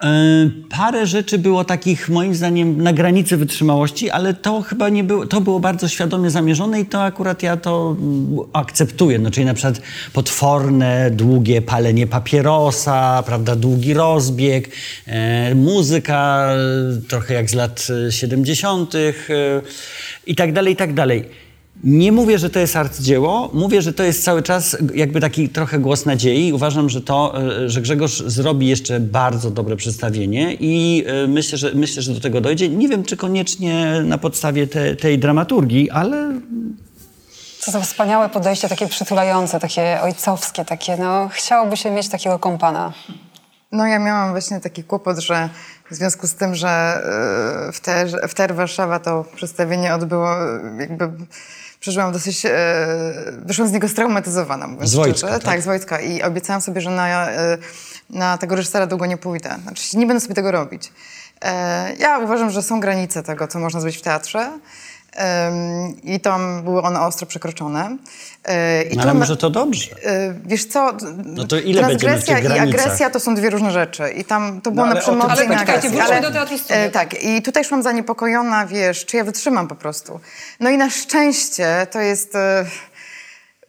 [0.04, 5.26] E, Parę rzeczy było takich, moim zdaniem, na granicy wytrzymałości, ale to chyba nie było,
[5.26, 9.20] to było bardzo świadomie zamierzone i to akurat ja to mm, akceptuję.
[9.20, 9.82] No, czyli na przykład
[10.14, 14.70] potworne, długie palenie papierosa, prawda, długi rozbieg,
[15.06, 18.96] e, muzyka e, trochę jak z lat e, 70.
[18.96, 19.00] E,
[20.28, 21.43] i tak dalej, i tak dalej.
[21.84, 25.80] Nie mówię, że to jest arcydzieło, mówię, że to jest cały czas jakby taki trochę
[25.80, 26.54] głos nadziei.
[26.54, 31.72] Uważam, że to, e, że Grzegorz zrobi jeszcze bardzo dobre przedstawienie i e, myślę, że,
[31.76, 32.70] myślę, że do tego dojdzie.
[32.70, 36.40] Nie wiem, czy koniecznie na podstawie te, tej dramaturgii, ale
[37.60, 42.94] Co za wspaniałe podejście, takie przytulające, takie ojcowskie, takie, no, chciałoby się mieć takiego kompana.
[43.72, 45.50] No ja miałam właśnie taki kłopot, że
[45.92, 47.02] w związku z tym, że
[47.70, 50.30] y, w TER, w TER Warszawa to przedstawienie odbyło,
[50.80, 51.10] jakby
[51.84, 52.50] przeżyłam dosyć, y,
[53.46, 55.44] wyszłam z niego straumatyzowana, mówiąc Z Wojtka, tak?
[55.44, 56.00] Tak, z Wojtka.
[56.00, 57.36] I obiecałam sobie, że na, y,
[58.10, 59.56] na tego reżysera długo nie pójdę.
[59.64, 60.92] Znaczy nie będę sobie tego robić.
[61.42, 64.60] E, Ja uważam, że są granice tego, co można zrobić w teatrze.
[66.04, 67.98] I tam były one ostro przekroczone.
[68.46, 69.88] E, I No, ale tu- może to dobrze.
[70.06, 70.94] E, Wiesz co,
[71.26, 72.82] No to ile transgresja i granicach?
[72.82, 74.10] agresja to są dwie różne rzeczy.
[74.10, 75.90] I tam to było ale na przemocy Ale i na agresji.
[75.90, 80.20] wróćmy do Teatru e, Tak, i tutaj szłam zaniepokojona, wiesz, czy ja wytrzymam po prostu.
[80.60, 82.34] No i na szczęście to jest...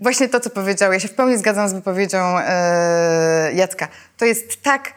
[0.01, 2.37] Właśnie to, co powiedział, ja się w pełni zgadzam z wypowiedzią
[3.55, 3.89] Jacka.
[4.19, 4.93] To jest tak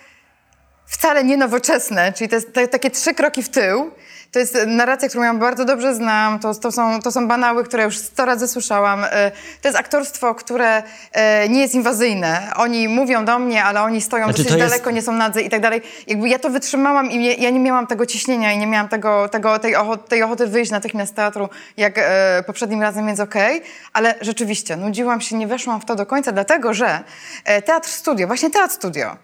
[0.87, 3.91] wcale nie nowoczesne, czyli to jest te, takie trzy kroki w tył.
[4.31, 7.83] To jest narracja, którą ja bardzo dobrze znam, to, to, są, to są banały, które
[7.83, 9.03] już sto razy słyszałam.
[9.03, 12.51] E, To jest aktorstwo, które e, nie jest inwazyjne.
[12.55, 15.41] Oni mówią do mnie, ale oni stoją Znaczy, dosyć to jest- daleko, nie są nadzy
[15.41, 15.81] i tak dalej.
[16.07, 19.29] Jakby ja to wytrzymałam i nie, ja nie miałam tego ciśnienia i nie miałam tego,
[19.29, 23.61] tego, tej, ochoty, tej ochoty wyjść natychmiast z teatru, jak e, poprzednim razem, więc okej.
[23.93, 26.99] Ale rzeczywiście, nudziłam się, nie weszłam w to do końca, dlatego że
[27.45, 29.15] e, Teatr Studio, właśnie Teatr Studio,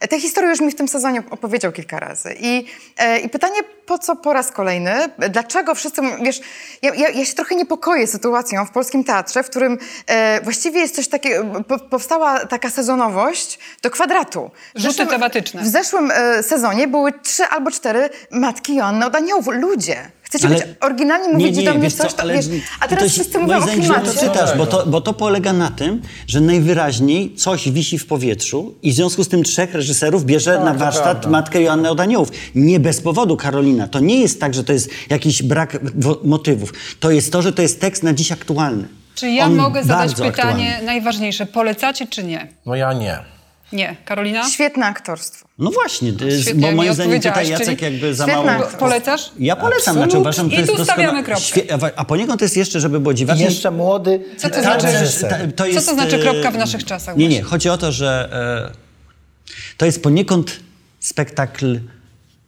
[0.00, 2.36] e, Tę historię już mi w tym sezonie opowiedział kilka razy.
[2.40, 2.66] I,
[2.98, 3.54] e, I pytanie,
[3.86, 4.94] po co po raz kolejny?
[5.30, 6.40] Dlaczego wszyscy, wiesz,
[6.82, 10.94] ja, ja, ja się trochę niepokoję sytuacją w polskim teatrze, w którym e, właściwie jest
[10.96, 14.50] coś takiego, po, powstała taka sezonowość do kwadratu.
[14.74, 15.62] Rzuty zeszłym- tematyczne.
[15.62, 19.46] W zeszłym e, sezonie były trzy albo cztery matki Joanny od Aniołów.
[19.52, 20.10] Ludzie.
[20.26, 22.46] Chcecie Ale- być oryginalni, mówicie do mnie coś, co, to, ale wiesz,
[22.80, 24.18] a to teraz jest- wszyscy mówią o zdaniem źle klimacie.
[24.20, 28.74] to czytasz, bo to, bo to polega na tym, że najwyraźniej coś wisi w powietrzu
[28.82, 32.28] i w związku z tym trzech reżyserów bierze na warsztat matkę Joannę od Aniołów.
[32.54, 33.88] Nie bez powodu, Karolina.
[33.88, 35.78] To nie jest tak, że to jest jakiś brak
[36.24, 36.72] motywów.
[37.00, 38.88] To jest to, że to jest tekst na dziś aktualny.
[39.14, 40.82] Czy ja On mogę zadać pytanie aktualny.
[40.86, 41.46] najważniejsze?
[41.46, 42.48] Polecacie czy nie?
[42.66, 43.35] No ja nie.
[43.72, 43.96] Nie.
[44.04, 44.50] Karolina?
[44.50, 45.48] Świetne aktorstwo.
[45.58, 48.50] No właśnie, jest, bo moim zdaniem tutaj Jacek jakby za mało...
[48.50, 48.78] aktorstwo.
[48.78, 49.30] Polecasz?
[49.38, 50.20] Ja polecam, znaczy Absolut.
[50.26, 51.92] uważam, to I jest tu doskonałe- stawiamy kropkę.
[51.96, 53.44] A po niego to jest jeszcze, żeby było I dziwacznie...
[53.44, 54.86] jeszcze młody Co to znaczy?
[55.20, 57.42] ta- to jest, Co to znaczy e, kropka w naszych czasach Nie, nie.
[57.42, 58.28] Chodzi o to, że
[58.72, 60.60] e, to jest poniekąd
[61.00, 61.80] spektakl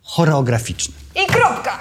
[0.03, 0.95] choreograficzny.
[1.25, 1.79] I kropka!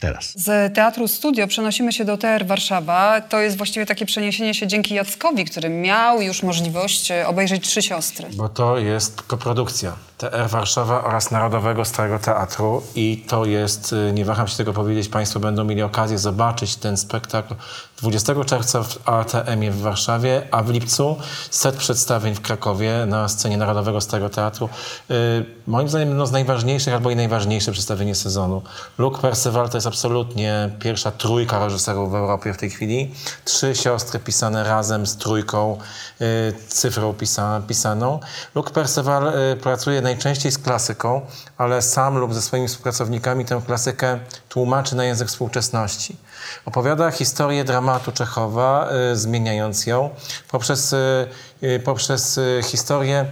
[0.00, 0.32] Teraz.
[0.38, 3.20] Z Teatru Studio przenosimy się do TR Warszawa.
[3.20, 7.82] To jest właściwie takie przeniesienie się dzięki Jackowi, który miał już możliwość e, obejrzeć Trzy
[7.82, 8.28] Siostry.
[8.34, 14.24] Bo to jest koprodukcja TR Warszawa oraz Narodowego Starego Teatru i to jest, y, nie
[14.24, 17.54] waham się tego powiedzieć, Państwo będą mieli okazję zobaczyć ten spektakl
[18.02, 21.16] 20 czerwca w ATM-ie w Warszawie, a w lipcu
[21.50, 24.68] set przedstawień w Krakowie na scenie Narodowego Starego Teatru.
[25.10, 28.62] Y, moim zdaniem jedno z najważniejszych albo i najważniejsze przedstawienie sezonu.
[28.98, 33.14] Luke Perceval to jest absolutnie pierwsza trójka reżyserów w Europie w tej chwili.
[33.44, 35.78] Trzy siostry pisane razem z trójką
[36.20, 38.20] y, cyfrą pisa, pisaną.
[38.54, 41.20] Luke Perceval y, pracuje najczęściej z klasyką,
[41.58, 46.16] ale sam lub ze swoimi współpracownikami tę klasykę tłumaczy na język współczesności.
[46.64, 50.10] Opowiada historię dramatu Czechowa, y, zmieniając ją
[50.50, 51.26] poprzez, y,
[51.62, 53.26] y, poprzez historię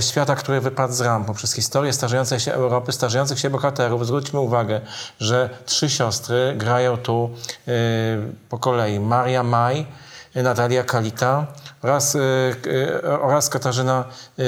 [0.00, 4.06] świata, który wypadł z ram, poprzez historię starzejącej się Europy, starzejących się bohaterów.
[4.06, 4.80] Zwróćmy uwagę,
[5.20, 7.30] że trzy siostry grają tu
[8.48, 9.00] po kolei.
[9.00, 9.86] Maria Maj,
[10.34, 11.46] Natalia Kalita
[11.82, 12.16] oraz,
[13.20, 14.04] oraz Katarzyna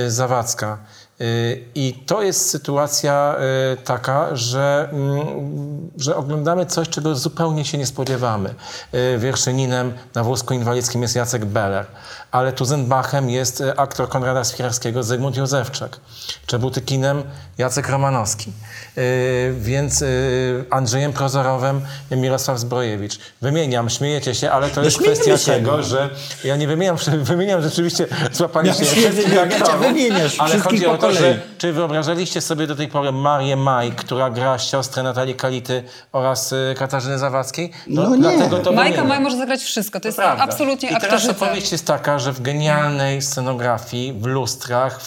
[0.09, 0.79] Zawadzka.
[1.21, 3.37] Y, I to jest sytuacja
[3.73, 8.55] y, taka, że, mm, że oglądamy coś, czego zupełnie się nie spodziewamy.
[8.95, 11.87] Y, Wierszyninem na wózku inwalidzkim jest Jacek Beller,
[12.33, 16.01] ale Tuzenbachem jest y, aktor Konrada Swiderskiego Zygmunt Józefczak,
[16.47, 17.23] Czebutykinem
[17.59, 18.53] Jacek Romanowski,
[18.99, 23.19] Y, więc y, Andrzejem Prozorowem Mirosław Zbrojewicz.
[23.43, 25.83] Wymieniam, śmiejecie się, ale to jest śmiejemy kwestia się, tego, no.
[25.83, 26.11] że
[26.45, 31.13] ja nie wymieniam, wymieniam rzeczywiście, złapaliście Ja się się aktorów, wymieniasz, ale chodzi o to,
[31.13, 36.55] że czy wyobrażaliście sobie do tej pory Marię Maj, która gra siostrę Natalii Kality oraz
[36.77, 37.73] Katarzyny Zawadzkiej?
[37.87, 38.23] No nie.
[38.23, 39.05] Dlatego to Majka.
[39.05, 40.01] Maj może zagrać wszystko.
[40.01, 40.45] To jest Prawda.
[40.45, 41.47] absolutnie I teraz aktorzyca.
[41.47, 45.01] opowieść jest taka, że w genialnej scenografii, w lustrach,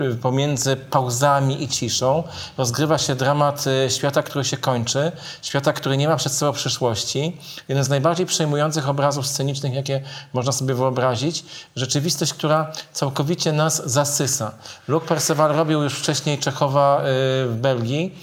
[0.00, 2.22] y, pomiędzy pauzami i ciszą
[2.58, 7.36] rozgrywa się dramat y, świata, który się kończy, świata, który nie ma przed sobą przyszłości.
[7.68, 11.44] Jeden z najbardziej przejmujących obrazów scenicznych, jakie można sobie wyobrazić.
[11.76, 14.52] Rzeczywistość, która całkowicie nas zasysa.
[14.88, 17.04] Luke Perceval robił już wcześniej Czechowa y,
[17.48, 18.14] w Belgii.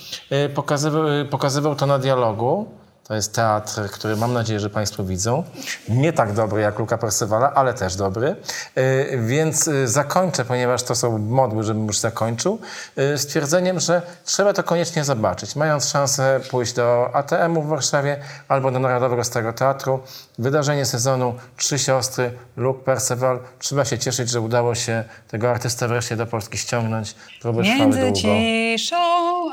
[0.56, 2.68] Pokazywał, pokazywał to na dialogu.
[3.08, 5.44] To jest teatr, który mam nadzieję, że Państwo widzą.
[5.90, 8.36] Nie tak dobry jak Luka Percevala, ale też dobry.
[8.76, 12.60] Yy, Więc yy, zakończę, ponieważ to są modły, żebym już zakończył,
[12.96, 15.56] yy, stwierdzeniem, że trzeba to koniecznie zobaczyć.
[15.56, 20.00] Mając szansę pójść do ATM-u w Warszawie albo do Narodowego Starego Teatru.
[20.40, 23.40] Wydarzenie sezonu Trzy Siostry, Luke Perceval.
[23.60, 27.16] Trzeba się cieszyć, że udało się tego artystę wreszcie do Polski ściągnąć.
[27.42, 28.16] Próby trwały Między długo.
[28.16, 28.96] ciszą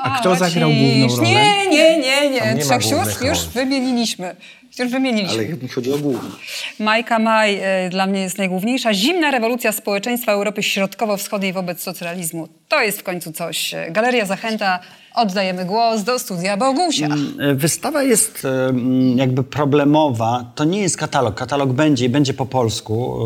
[0.02, 0.78] a, A kto zagrał cisz.
[0.80, 1.30] główną rolę?
[1.30, 1.68] Nie,
[1.98, 2.62] nie, nie, nie.
[2.62, 4.36] Trzech sióstr już wymieniliśmy.
[4.78, 5.38] Już wymieniliśmy.
[5.38, 6.30] Ale mi chodzi o główny.
[6.78, 8.94] Majka Maj e, dla mnie jest najgłówniejsza.
[8.94, 12.48] Zimna rewolucja społeczeństwa Europy Środkowo-Wschodniej wobec socjalizmu.
[12.72, 13.74] To jest w końcu coś.
[13.90, 14.80] Galeria Zachęta.
[15.14, 17.08] Oddajemy głos do studia Bogusia.
[17.38, 20.52] E, Wystawa jest mm, jakby problemowa.
[20.54, 21.34] To nie jest katalog.
[21.34, 23.18] Katalog będzie i będzie po polsku.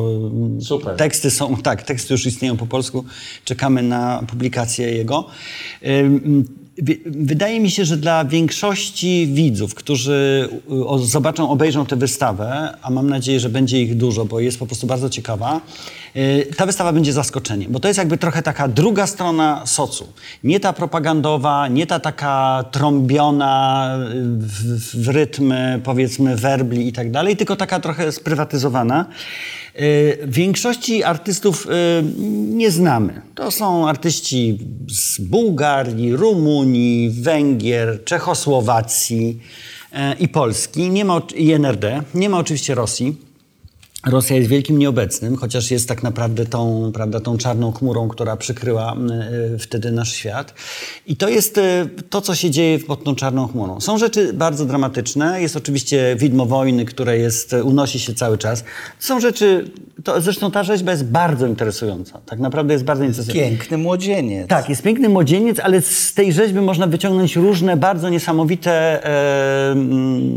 [0.61, 0.97] Super.
[0.97, 3.05] Teksty są, tak, teksty już istnieją po polsku.
[3.45, 5.29] Czekamy na publikację jego.
[7.07, 10.49] Wydaje mi się, że dla większości widzów, którzy
[11.03, 14.67] y, zobaczą, obejrzą tę wystawę, a mam nadzieję, że będzie ich dużo, bo jest po
[14.67, 15.61] prostu bardzo ciekawa,
[16.17, 20.07] y, ta wystawa będzie zaskoczeniem, bo to jest jakby trochę taka druga strona socu.
[20.45, 27.37] Nie ta propagandowa, nie ta taka trąbiona y, w, w powiedzmy, werbli i tak dalej,
[27.37, 29.07] tylko taka trochę sprywatyzowana.
[29.81, 31.71] Y, Większości artystów y,
[32.49, 33.23] nie znamy.
[33.35, 34.59] To są artyści
[34.89, 39.41] z Bułgarii, Rumunii, Węgier, Czechosłowacji
[39.93, 42.03] e, i Polski, nie ma, i NRD.
[42.15, 43.26] Nie ma oczywiście Rosji.
[44.07, 48.93] Rosja jest wielkim nieobecnym, chociaż jest tak naprawdę tą, prawda, tą czarną chmurą, która przykryła
[48.93, 50.55] m, y, wtedy nasz świat.
[51.07, 51.63] I to jest y,
[52.11, 53.81] to, co się dzieje pod tą czarną chmurą.
[53.81, 55.43] Są rzeczy bardzo dramatyczne.
[55.43, 58.65] Jest oczywiście widmo wojny, które jest, unosi się cały czas.
[58.99, 59.71] Są rzeczy,
[60.05, 62.21] to, zresztą ta rzeźba jest bardzo interesująca.
[62.27, 63.49] Tak naprawdę jest bardzo interesująca.
[63.49, 64.49] Piękny młodzieniec.
[64.49, 69.75] Tak, jest piękny młodzieniec, ale z tej rzeźby można wyciągnąć różne bardzo niesamowite e,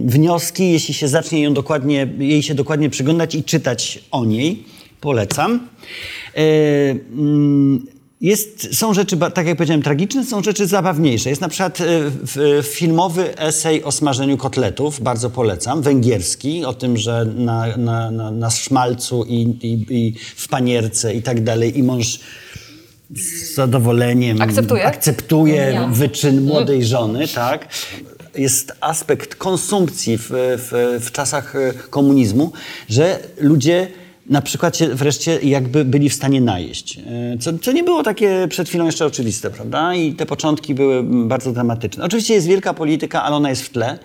[0.05, 4.63] wnioski, jeśli się zacznie ją dokładnie, jej się dokładnie przyglądać i czytać o niej.
[5.01, 5.67] Polecam.
[6.35, 6.41] E,
[6.89, 7.85] mm,
[8.21, 11.29] jest, są rzeczy, tak jak powiedziałem, tragiczne, są rzeczy zabawniejsze.
[11.29, 17.25] Jest na przykład e, filmowy esej o smażeniu kotletów, bardzo polecam, węgierski, o tym, że
[17.25, 22.19] na, na, na, na szmalcu i, i, i w panierce i tak dalej i mąż
[23.15, 24.85] z zadowoleniem Akceptuje?
[24.85, 27.67] akceptuje wyczyn młodej żony, tak?
[28.35, 32.51] Jest aspekt konsumpcji w, w, w czasach e, komunizmu,
[32.89, 33.87] że ludzie
[34.29, 36.97] na przykład się wreszcie jakby byli w stanie najeść.
[36.97, 39.95] E, Co, co nie było takie przed chwilą jeszcze oczywiste, prawda?
[39.95, 42.03] I te początki były bardzo dramatyczne.
[42.03, 43.99] Oczywiście jest wielka polityka, ale ona jest w tle.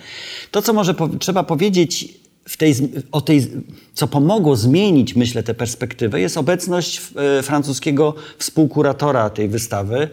[0.51, 2.09] To, co może po, trzeba powiedzieć
[2.57, 2.75] tej,
[3.13, 3.47] o tej,
[3.95, 7.03] co pomogło zmienić, myślę, tę perspektywę, jest obecność
[7.39, 10.09] e, francuskiego współkuratora tej wystawy,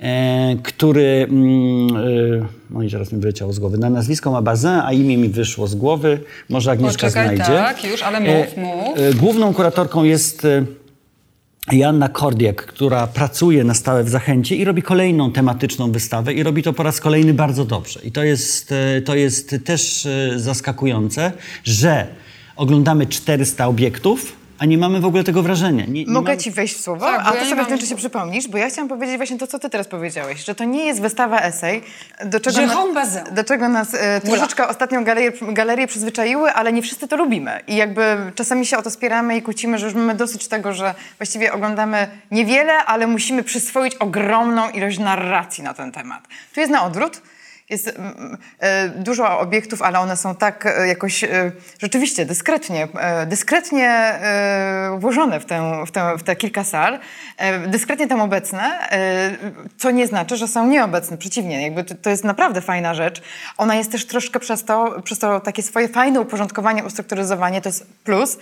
[0.00, 4.68] e, który, mm, e, no i zaraz mi wyleciało z głowy, na nazwisko ma Bazin,
[4.70, 7.52] a imię mi wyszło z głowy, może Agnieszka Poczekaj, znajdzie.
[7.52, 9.16] tak, już, ale mów, mów.
[9.16, 10.46] Główną kuratorką jest...
[11.72, 16.62] Joanna Kordiak, która pracuje na stałe w Zachęcie i robi kolejną tematyczną wystawę i robi
[16.62, 18.00] to po raz kolejny bardzo dobrze.
[18.02, 21.32] I to jest, e, to jest też e, zaskakujące,
[21.64, 22.06] że
[22.56, 25.84] oglądamy 400 obiektów, a nie mamy w ogóle tego wrażenia.
[25.88, 27.68] Nie, nie Mogę mamy- ci wejść w słowo, Tak, a ja ty nie sobie w
[27.70, 30.84] międzyczasie przypomnisz, bo ja chciałam powiedzieć właśnie to, co ty teraz powiedziałeś, że to nie
[30.86, 31.82] jest wystawa esej,
[32.24, 33.22] do czego, Że na- home bazin.
[33.32, 37.60] do czego nas e, troszeczkę ostatnio galerie, galerie przyzwyczaiły, ale nie wszyscy to lubimy.
[37.66, 40.94] I jakby czasami się o to spieramy i kłócimy, że już mamy dosyć tego, że
[41.18, 46.22] właściwie oglądamy niewiele, ale musimy przyswoić ogromną ilość narracji na ten temat.
[46.54, 47.20] Tu jest na odwrót.
[47.70, 52.88] Jest mm, e, dużo obiektów, ale one są tak e, jakoś e, rzeczywiście dyskretnie,
[53.26, 54.14] dyskretnie
[54.98, 56.98] włożone w, tę, w, tę, w te kilka sal,
[57.66, 58.88] dyskretnie tam obecne,
[59.78, 61.18] co nie znaczy, że są nieobecne.
[61.18, 63.22] Przeciwnie, jakby to, to jest naprawdę fajna rzecz.
[63.58, 67.86] Ona jest też troszkę przez to, przez to takie swoje fajne uporządkowanie, ustrukturyzowanie, to jest
[68.04, 68.38] plus.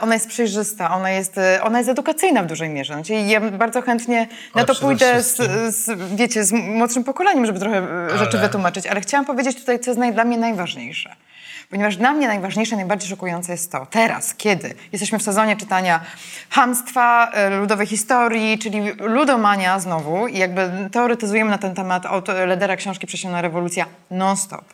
[0.00, 2.94] Ona jest przejrzysta, ona jest, ona jest edukacyjna w dużej mierze.
[2.94, 5.36] Znaczy, ja bardzo chętnie na Ale to pójdę z,
[5.74, 7.78] z, wiecie, z młodszym pokoleniem, żeby trochę
[8.14, 8.38] e, rzeczy
[8.90, 11.16] Ale- chciałam powiedzieć tutaj, co jest dla mnie najważniejsze.
[11.70, 16.00] Ponieważ dla mnie najważniejsze, najbardziej szokujące jest to, teraz, kiedy jesteśmy w sezonie czytania
[16.50, 22.76] hamstwa, e, ludowej historii, czyli ludomania znowu i jakby teoretyzujemy na ten temat od Ledera
[22.76, 24.64] książki Przesiona rewolucja non-stop.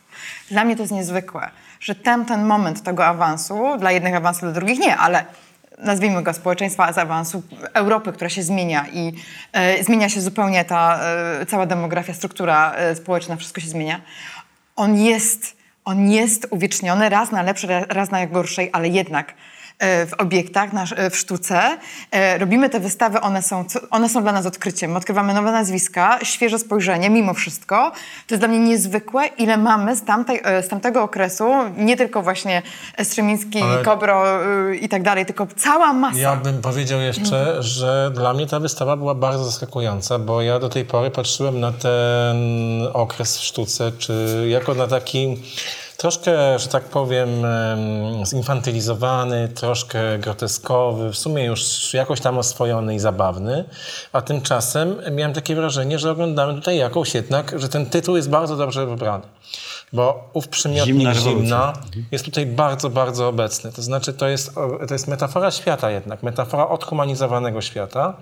[0.51, 4.51] Dla mnie to jest niezwykłe, że tam ten moment tego awansu, dla jednych awansu, dla
[4.51, 5.25] drugich nie, ale
[5.77, 9.13] nazwijmy go społeczeństwa z awansu Europy, która się zmienia i
[9.53, 14.01] e, zmienia się zupełnie ta e, cała demografia, struktura e, społeczna, wszystko się zmienia.
[14.75, 19.33] On jest, on jest uwieczniony raz na lepszej, raz na gorszej, ale jednak
[19.79, 21.77] w obiektach, e, w sztuce.
[22.11, 24.91] E, Robimy te wystawy, one są, one są dla nas odkryciem.
[24.91, 27.91] My odkrywamy nowe nazwiska, świeże spojrzenie, mimo wszystko.
[28.27, 31.45] To jest dla mnie niezwykłe, ile mamy z, tamtej, e, z tamtego okresu,
[31.77, 32.61] nie tylko właśnie
[33.03, 36.17] Strzemiński, Ale- Kobro y, i tak dalej, tylko cała masa.
[36.19, 40.69] Ja bym powiedział jeszcze, że dla mnie ta wystawa była bardzo zaskakująca, bo ja do
[40.69, 42.37] tej pory patrzyłem na ten
[42.93, 45.37] okres w sztuce, czy jako na taki
[45.97, 52.99] troszkę, że tak powiem, em, zinfantylizowany, troszkę groteskowy, w sumie już jakoś tam oswojony i
[52.99, 53.65] zabawny,
[54.13, 58.55] a tymczasem miałem takie wrażenie, że oglądamy tutaj jakąś jednak, że ten tytuł jest bardzo
[58.55, 59.23] dobrze wybrany.
[59.93, 61.73] Bo ów przymiotnik Zimna zimna,
[62.11, 63.71] jest tutaj bardzo, bardzo obecny.
[63.71, 64.55] To znaczy, to jest,
[64.87, 68.13] to jest metafora świata jednak, metafora odhumanizowanego świata,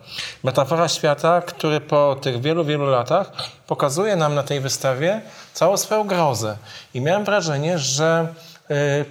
[0.44, 3.32] metafora świata, który po tych wielu, wielu latach
[3.68, 5.22] pokazuje nam na tej wystawie
[5.54, 6.58] całą swoją grozę.
[6.94, 8.28] I miałem wrażenie, że
[8.72, 9.06] y,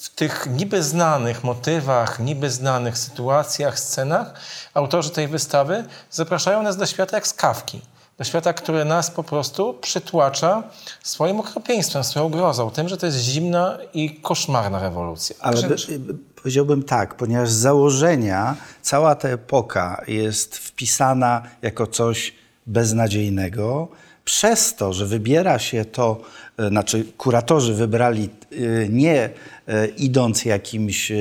[0.00, 4.34] w tych niby znanych motywach, niby znanych sytuacjach, scenach,
[4.74, 7.80] autorzy tej wystawy zapraszają nas do świata jak z kawki.
[8.20, 10.62] Do świata, który nas po prostu przytłacza
[11.02, 15.36] swoim okropieństwem, swoją grozą, tym, że to jest zimna i koszmarna rewolucja.
[15.40, 22.34] Ale by, by, powiedziałbym tak, ponieważ z założenia cała ta epoka jest wpisana jako coś
[22.66, 23.88] beznadziejnego,
[24.24, 26.20] przez to, że wybiera się to,
[26.58, 29.30] e, znaczy kuratorzy wybrali e, nie
[29.68, 31.12] e, idąc jakimś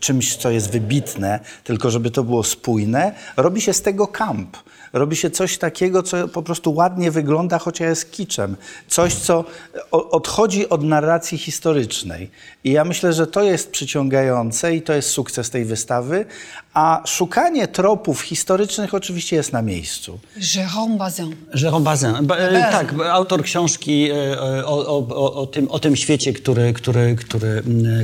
[0.00, 4.56] czymś, co jest wybitne, tylko żeby to było spójne, robi się z tego kamp.
[4.94, 8.56] Robi się coś takiego, co po prostu ładnie wygląda, chociaż jest kiczem.
[8.88, 9.44] Coś, co
[9.90, 12.30] odchodzi od narracji historycznej.
[12.64, 16.26] I ja myślę, że to jest przyciągające i to jest sukces tej wystawy,
[16.74, 20.18] a szukanie tropów historycznych oczywiście jest na miejscu.
[20.36, 21.34] Jérôme Bazin.
[21.54, 22.12] Jérôme Bazin.
[22.22, 26.72] Ba, e, tak, autor książki e, o, o, o, o, tym, o tym świecie, który,
[26.72, 27.62] który, który,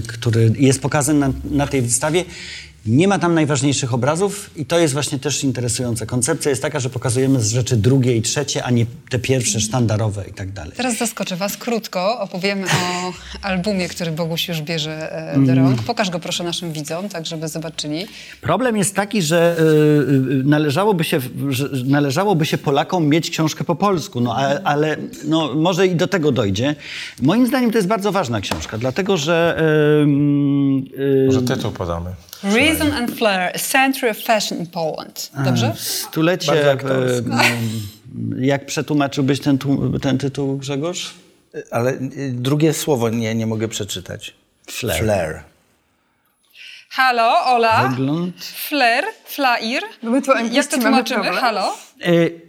[0.08, 2.24] który jest pokazany na, na tej wystawie.
[2.86, 6.06] Nie ma tam najważniejszych obrazów i to jest właśnie też interesujące.
[6.06, 10.32] Koncepcja jest taka, że pokazujemy rzeczy drugie i trzecie, a nie te pierwsze, sztandarowe i
[10.32, 10.72] tak dalej.
[10.76, 12.20] Teraz zaskoczę Was krótko.
[12.20, 13.12] Opowiemy o
[13.48, 15.82] albumie, który Boguś już bierze e, do rąk.
[15.82, 18.06] Pokaż go proszę naszym widzom, tak żeby zobaczyli.
[18.40, 24.20] Problem jest taki, że y, należałoby, się, że należałoby się Polakom mieć książkę po polsku,
[24.20, 26.74] no, ale, ale no, może i do tego dojdzie.
[27.22, 29.62] Moim zdaniem to jest bardzo ważna książka, dlatego że...
[30.98, 32.10] Y, y, może tytuł podamy.
[32.70, 35.30] Reason and Flair, A Century of Fashion in Poland.
[35.44, 35.72] Dobrze?
[35.76, 36.74] Stulecie.
[36.74, 37.22] E,
[38.38, 39.58] jak przetłumaczyłbyś ten,
[40.02, 41.14] ten tytuł, Grzegorz?
[41.70, 41.98] Ale
[42.30, 44.34] drugie słowo nie, nie mogę przeczytać.
[44.70, 45.02] Flair.
[45.02, 45.42] Flair.
[46.90, 47.88] Halo, Ola.
[47.88, 48.44] Wygląd.
[48.44, 49.82] Flair, flair.
[50.02, 51.24] No my tu Jak to tłumaczymy?
[51.24, 51.76] Halo?
[52.06, 52.40] Y,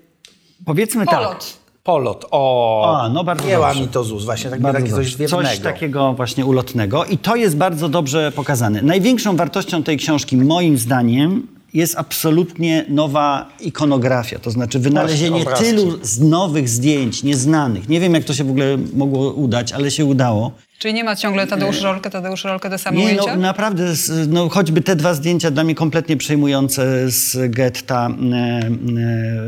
[0.66, 1.61] powiedzmy tak.
[1.84, 2.26] Polot.
[2.32, 4.26] O, A, no bardzo Jęła mi to z ust.
[4.26, 5.44] Właśnie tak, takie coś zwiewnego.
[5.44, 7.06] Coś takiego właśnie ulotnego.
[7.06, 8.82] I to jest bardzo dobrze pokazane.
[8.82, 14.40] Największą wartością tej książki, moim zdaniem, jest absolutnie nowa ikonografia.
[14.40, 17.90] To znaczy wynalezienie tylu z nowych zdjęć, nieznanych.
[17.90, 20.52] Nie wiem, jak to się w ogóle mogło udać, ale się udało.
[20.82, 23.84] Czyli nie ma ciągle Tadeusz Rolkę, Tadeusz Rolkę, te same Nie, no naprawdę,
[24.28, 28.72] no, choćby te dwa zdjęcia dla mnie kompletnie przejmujące z getta, e, e,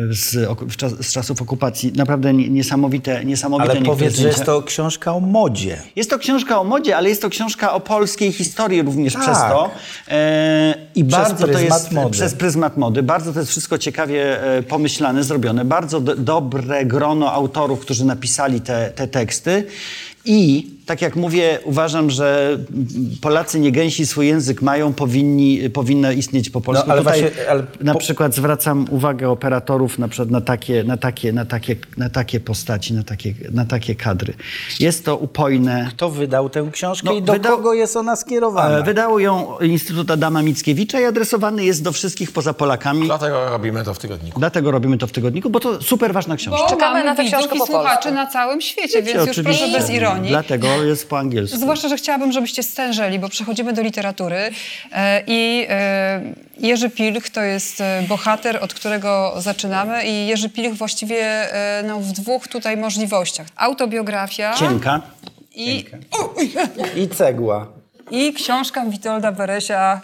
[0.10, 0.36] z,
[1.06, 1.94] z czasów okupacji.
[1.96, 5.78] Naprawdę nie- niesamowite, niesamowite Ale powiedz, że jest to książka o modzie.
[5.96, 9.22] Jest to książka o modzie, ale jest to książka o polskiej historii również Tak.
[9.22, 9.72] przez to.
[10.08, 12.12] E, I Przez bardzo to pryzmat jest mody.
[12.12, 13.04] przez pryzmat mody.
[13.04, 15.66] Bardzo to jest wszystko ciekawie pomyślane, zrobione.
[15.66, 19.66] Bardzo do, dobre grono autorów, którzy napisali te, te teksty.
[20.26, 22.58] I tak jak mówię, uważam, że
[23.22, 26.88] Polacy nie gęsi swój język mają, powinni, powinno istnieć po polsku.
[26.88, 30.98] No, ale Tutaj właśnie, ale na przykład zwracam uwagę operatorów na przykład na takie, na
[30.98, 34.34] takie, na takie, na takie postaci, na takie, na takie kadry.
[34.80, 35.88] Jest to upojne.
[35.90, 38.78] Kto wydał tę książkę No, i do wydał- kogo jest ona skierowana?
[38.78, 43.06] E, Wydało ją Instytut Adama Mickiewicza i adresowany jest do wszystkich poza Polakami.
[43.06, 44.40] Dlatego robimy to w tygodniku.
[44.40, 46.64] Dlatego robimy to w tygodniku, bo to super ważna książka.
[46.64, 50.30] Bo Czekamy na tę książkę po słuchaczy na całym świecie, więc już proszę bez ironii.
[50.30, 51.58] Dlatego jest po angielsku.
[51.58, 54.50] Zwłaszcza, że chciałabym, żebyście stężeli, bo przechodzimy do literatury
[54.92, 56.22] e, i e,
[56.58, 61.48] Jerzy Pilch to jest e, bohater, od którego zaczynamy i Jerzy Pilch właściwie
[61.84, 63.48] no, w dwóch tutaj możliwościach.
[63.56, 65.02] Autobiografia Cienka.
[65.56, 65.86] i,
[67.04, 67.68] I cegła.
[68.12, 70.02] i książka Witolda Beresia.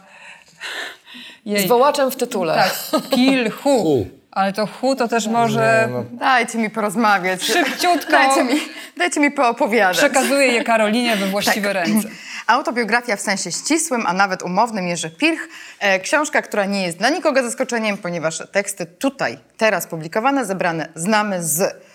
[1.45, 1.65] Jej.
[1.65, 2.55] Z wołaczem w tytule.
[2.55, 4.07] Tak, Pilchu.
[4.31, 5.89] Ale to hu to też może...
[6.11, 7.43] Dajcie mi porozmawiać.
[7.43, 8.11] Szybciutko.
[8.11, 8.59] Dajcie mi,
[8.97, 9.97] dajcie mi poopowiadać.
[9.97, 12.07] Przekazuję je Karolinie we właściwe ręce.
[12.47, 15.47] Autobiografia w sensie ścisłym, a nawet umownym Jerzy Pilch.
[15.79, 21.43] E, książka, która nie jest dla nikogo zaskoczeniem, ponieważ teksty tutaj, teraz publikowane, zebrane znamy
[21.43, 21.88] z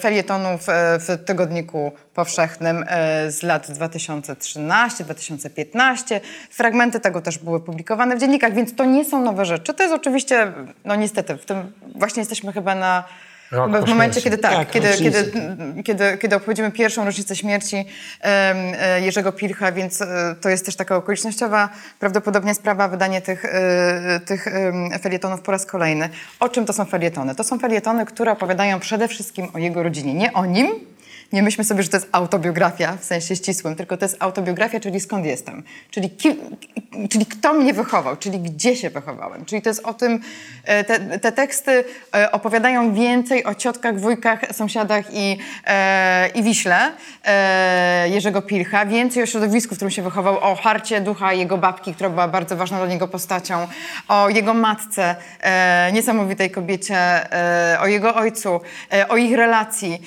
[0.00, 6.20] felietonów e, w Tygodniku Powszechnym e, z lat 2013-2015.
[6.50, 9.74] Fragmenty tego też były publikowane w dziennikach, więc to nie są nowe rzeczy.
[9.74, 10.52] To jest oczywiście,
[10.84, 13.04] no niestety, w tym właśnie jesteśmy chyba na...
[13.50, 15.32] Rok w momencie, kiedy tak, Tak, kiedy, kiedy,
[15.84, 17.84] kiedy, kiedy obchodzimy pierwszą rocznicę śmierci
[18.20, 21.68] e, Jerzego Pilcha, więc e, to jest też taka okolicznościowa
[21.98, 24.46] prawdopodobnie sprawa wydanie tych, e, tych
[25.02, 26.08] felietonów po raz kolejny.
[26.40, 27.34] O czym to są felietony?
[27.34, 30.93] To są felietony, które opowiadają przede wszystkim o jego rodzinie, nie o nim.
[31.34, 35.00] Nie myślmy sobie, że to jest autobiografia w sensie ścisłym, tylko to jest autobiografia, czyli
[35.00, 36.36] skąd jestem, czyli, ki,
[37.10, 39.44] czyli kto mnie wychował, czyli gdzie się wychowałem.
[39.44, 40.20] Czyli to jest o tym,
[40.64, 46.92] e, te, te teksty e, opowiadają więcej o ciotkach, wujkach, sąsiadach i, e, i Wiśle
[47.24, 51.94] e, Jerzego Pilcha, więcej o środowisku, w którym się wychował, o harcie ducha jego babki,
[51.94, 53.66] która była bardzo ważną dla niego postacią,
[54.08, 58.60] o jego matce, e, niesamowitej kobiecie, e, o jego ojcu,
[59.08, 60.02] o ich relacji.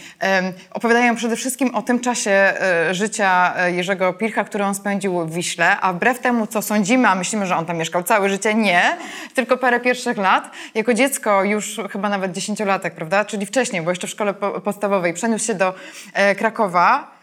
[0.72, 5.34] Opowiadają przede wszystkim o tym czasie e, życia e, Jerzego Pilcha, który on spędził w
[5.34, 8.98] Wiśle, a wbrew temu, co sądzimy, a myślimy, że on tam mieszkał całe życie, nie,
[9.34, 10.52] tylko parę pierwszych lat.
[10.76, 15.14] Jako dziecko już chyba nawet dziesięciolatek, prawda, czyli wcześniej, bo jeszcze w szkole po- podstawowej,
[15.14, 15.74] przeniósł się do
[16.14, 17.17] e, Krakowa.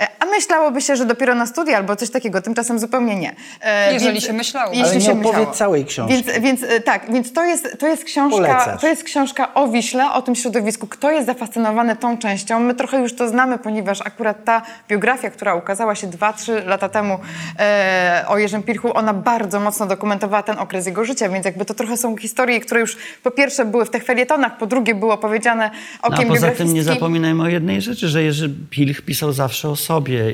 [0.00, 3.34] E, A myślałoby się, że dopiero na studia albo coś takiego, tymczasem zupełnie nie.
[3.60, 4.72] E, Jeżeli się myślało.
[4.72, 6.14] jeśli Ale nie się całej książki.
[6.14, 8.80] Więc, więc e, tak, więc to jest, to jest książka, Polecasz.
[8.80, 10.86] to jest książka o Wiśle, o tym środowisku.
[10.86, 12.60] Kto jest zafascynowany tą częścią?
[12.60, 17.18] My trochę już to znamy, ponieważ akurat ta biografia, która ukazała się 2-3 lata temu
[17.58, 21.74] e, o Jerzym Pilchu, ona bardzo mocno dokumentowała ten okres jego życia, więc jakby to
[21.74, 25.70] trochę są historie, które już po pierwsze były w tych felietonach, po drugie było powiedziane
[26.02, 29.68] No, okiem a poza tym nie zapominajmy o jednej rzeczy, że Jerzy Pilch pisał zawsze
[29.68, 29.89] o sobie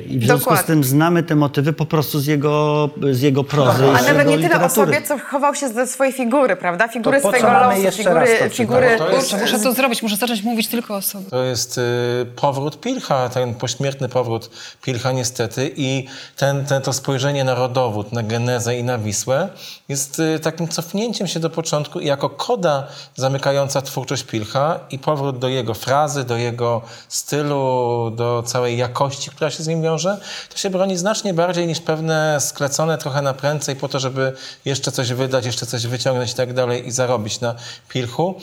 [0.08, 0.62] i w związku Dokładnie.
[0.62, 4.06] z tym znamy te motywy po prostu z jego, z jego prozy i A z
[4.06, 6.88] nawet nie tyle o sobie, co chował się ze swojej figury, prawda?
[6.88, 10.42] Figury To swojego losu, figury, to figury To jest- Kurczę, muszę to zrobić, muszę zacząć
[10.42, 11.30] mówić tylko o sobie.
[11.30, 11.82] To jest y,
[12.36, 14.50] powrót Pilcha, ten pośmiertny powrót
[14.82, 19.48] Pilcha niestety i ten, ten, to spojrzenie na rodowód, na genezę i na Wisłę
[19.88, 25.38] jest y, takim cofnięciem się do początku i jako koda zamykająca twórczość Pilcha i powrót
[25.38, 30.58] do jego frazy, do jego stylu, do całej jakości, która się z nim wiąże, to
[30.58, 34.32] się broni znacznie bardziej niż pewne sklecone trochę na prędzej po to, żeby
[34.64, 37.54] jeszcze coś wydać, jeszcze coś wyciągnąć i tak dalej i zarobić na
[37.88, 38.34] Pilchu.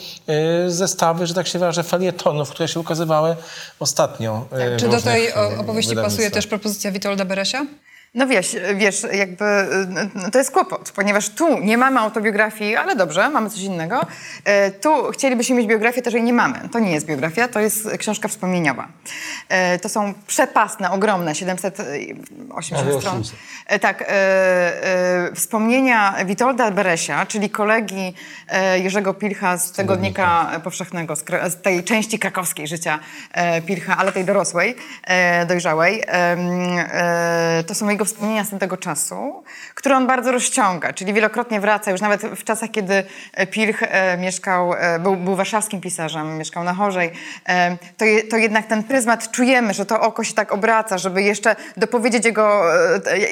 [0.66, 3.36] Y, zestawy, że tak się wyrażę, felietonów, które się ukazywały
[3.80, 4.46] ostatnio.
[4.72, 7.66] y, w Czy do tej y, opowieści pasuje też propozycja Witolda Beresia?
[8.14, 9.44] No wiesz, wiesz, jakby
[10.26, 14.00] y, to jest kłopot, ponieważ tu nie mamy autobiografii, ale dobrze, mamy coś innego.
[14.44, 16.68] E, Tu chcielibyśmy mieć biografię, też jej nie mamy.
[16.72, 18.88] To nie jest biografia, to jest książka wspomnieniowa.
[19.82, 23.14] To są przepasne, ogromne, 780 Prawie stron.
[23.14, 23.38] 800.
[23.66, 24.04] E, Tak,
[25.34, 28.14] wspomnienia Witolda Beresia, czyli kolegi
[28.76, 31.24] Jerzego Pilcha z Tygodnika Powszechnego, z,
[31.62, 32.98] tej części krakowskiej życia
[33.66, 34.76] Pilcha, ale tej dorosłej,
[35.48, 36.02] dojrzałej.
[37.66, 39.44] To są jego wspomnienia z tamtego czasu,
[39.74, 44.18] które on bardzo rozciąga, czyli wielokrotnie wraca, już nawet w czasach, kiedy e, Pilch e,
[44.18, 47.10] mieszkał, e, był, był warszawskim pisarzem, mieszkał na Chorzej,
[47.96, 51.56] to, je, to jednak ten pryzmat czujemy, że to oko się tak obraca, żeby jeszcze
[51.76, 52.62] dopowiedzieć jego,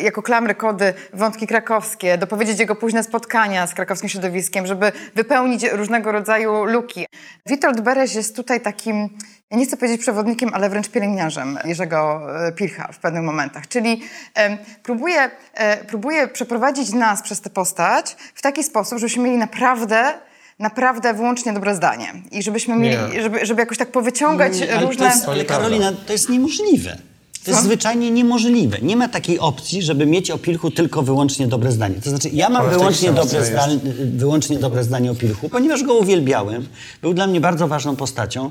[0.02, 6.12] jako klamry kody, wątki krakowskie, dopowiedzieć jego późne spotkania z krakowskim środowiskiem, żeby wypełnić różnego
[6.12, 7.06] rodzaju luki.
[7.46, 9.18] Witold Bereś jest tutaj takim,
[9.52, 13.68] ja nie chcę powiedzieć przewodnikiem, ale wręcz pielęgniarzem Jerzego e, Pilcha w pewnych momentach.
[13.68, 14.00] Czyli
[14.34, 20.14] em, próbuje, e, próbuje przeprowadzić nas przez tę postać w taki sposób, żebyśmy mieli naprawdę
[20.58, 22.12] naprawdę wyłącznie dobre zdanie.
[22.30, 23.22] I żebyśmy mieli, Nie.
[23.22, 25.06] żeby, żeby jakoś tak powyciągać Ale, to różne...
[25.06, 26.98] jest, ale Karolina, to jest niemożliwe.
[27.44, 27.66] To jest Co?
[27.66, 28.78] zwyczajnie niemożliwe.
[28.82, 31.94] Nie ma takiej opcji, żeby mieć o Pilchu tylko wyłącznie dobre zdanie.
[32.04, 33.78] To znaczy, ja mam Ale wyłącznie dobre, zdanie,
[34.14, 36.68] wyłącznie dobre zdanie o Pilchu, ponieważ go uwielbiałem.
[37.02, 38.50] Był dla mnie bardzo ważną postacią.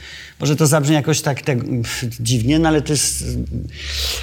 [0.41, 3.23] Może to zabrzmi jakoś tak, tak pff, dziwnie, no ale to jest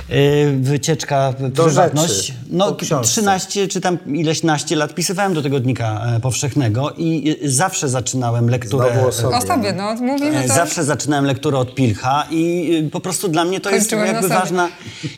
[0.08, 0.16] yy,
[0.60, 2.14] wycieczka Do prywatność.
[2.26, 3.12] rzeczy, No, o książce.
[3.12, 8.90] 13 czy tam ileś naście lat pisywałem do tygodnika e, powszechnego i zawsze zaczynałem lekturę.
[8.92, 9.36] Znowu o sobie.
[9.36, 10.54] O sobie, no mówimy E, to...
[10.54, 14.12] Zawsze zaczynałem lekturę od Pilcha i y, po prostu dla mnie to jest Kończyłem na
[14.12, 14.68] jakby ważna...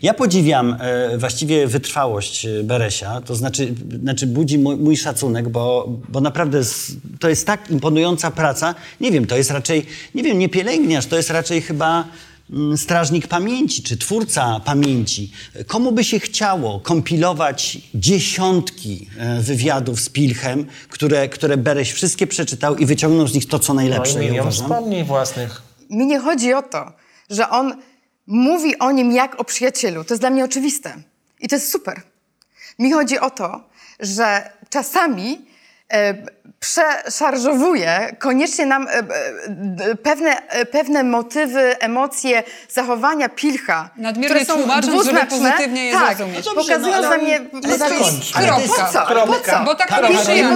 [0.03, 6.21] Ja podziwiam e, właściwie wytrwałość Beresia, to znaczy, znaczy budzi mój, mój szacunek, bo, bo
[6.21, 8.75] naprawdę z, to jest tak imponująca praca.
[9.01, 10.49] Nie wiem, to jest raczej, nie wiem, nie
[10.91, 12.05] pielęgniarz, to jest raczej chyba
[12.51, 15.33] mm, strażnik pamięci, czy twórca pamięci.
[15.67, 22.77] Komu by się chciało kompilować dziesiątki e, wywiadów z Pilchem, które, które Bereś wszystkie przeczytał
[22.77, 25.63] i wyciągnął z nich to, co No najlepsze, i ja milion wspomnień własnych.
[25.91, 26.93] Mi nie chodzi o to,
[27.31, 27.77] że on
[28.27, 30.05] mówi o nim jak o przyjacielu.
[30.05, 30.95] To jest dla mnie oczywiste.
[31.41, 32.03] I to jest super.
[32.79, 33.61] Mi chodzi o to,
[34.01, 35.39] że czasami
[36.61, 44.55] przeszarżowuje koniecznie nam e, e, pewne, e, pewne motywy, emocje, zachowania pilcha, Nadmiernie które są
[44.59, 45.39] tłumacząc, żeby dwuznaczne.
[45.51, 46.47] pozytywnie je tak, zrozumieć.
[46.47, 47.37] No dobrze, pokazując no, ale- na mnie...
[47.37, 48.37] ale po prostu- zakończ.
[48.37, 48.93] Ale jest- Po co?
[48.93, 49.09] Tak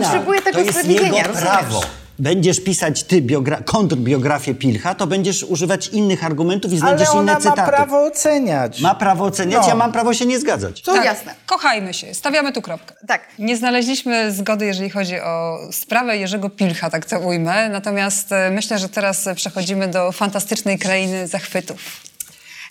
[0.03, 1.51] potrzebuje tego to jest usprawiedliwienia, jego rozumiesz?
[1.53, 1.81] prawo.
[2.19, 7.23] Będziesz pisać ty biogra- kontrbiografię Pilcha, to będziesz używać innych argumentów i Ale znajdziesz ona
[7.23, 7.69] inne ma cytaty.
[7.73, 8.81] prawo oceniać.
[8.81, 9.69] Ma prawo oceniać, No.
[9.69, 10.83] ja mam prawo się nie zgadzać.
[10.83, 11.35] To Tak, jasne.
[11.47, 12.95] Kochajmy się, stawiamy tu kropkę.
[13.09, 13.21] Tak.
[13.39, 17.69] Nie znaleźliśmy zgody, jeżeli chodzi o sprawę Jerzego Pilcha, tak to ujmę.
[17.69, 21.81] Natomiast e, myślę, że teraz przechodzimy do fantastycznej krainy zachwytów.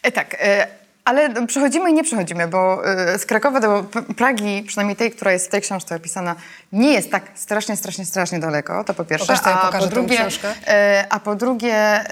[0.04, 0.36] E, tak.
[0.40, 0.68] E,
[1.06, 2.82] ale przechodzimy i nie przechodzimy, bo
[3.16, 3.86] y, z Krakowa do
[4.18, 6.36] Pragi, przynajmniej tej, która jest w tej książce opisana,
[6.74, 9.28] nie jest tak strasznie, strasznie, strasznie daleko, to po pierwsze.
[9.28, 10.54] Pokaż, ja a, pokażę po drugie, książkę.
[10.68, 12.04] e, a po drugie,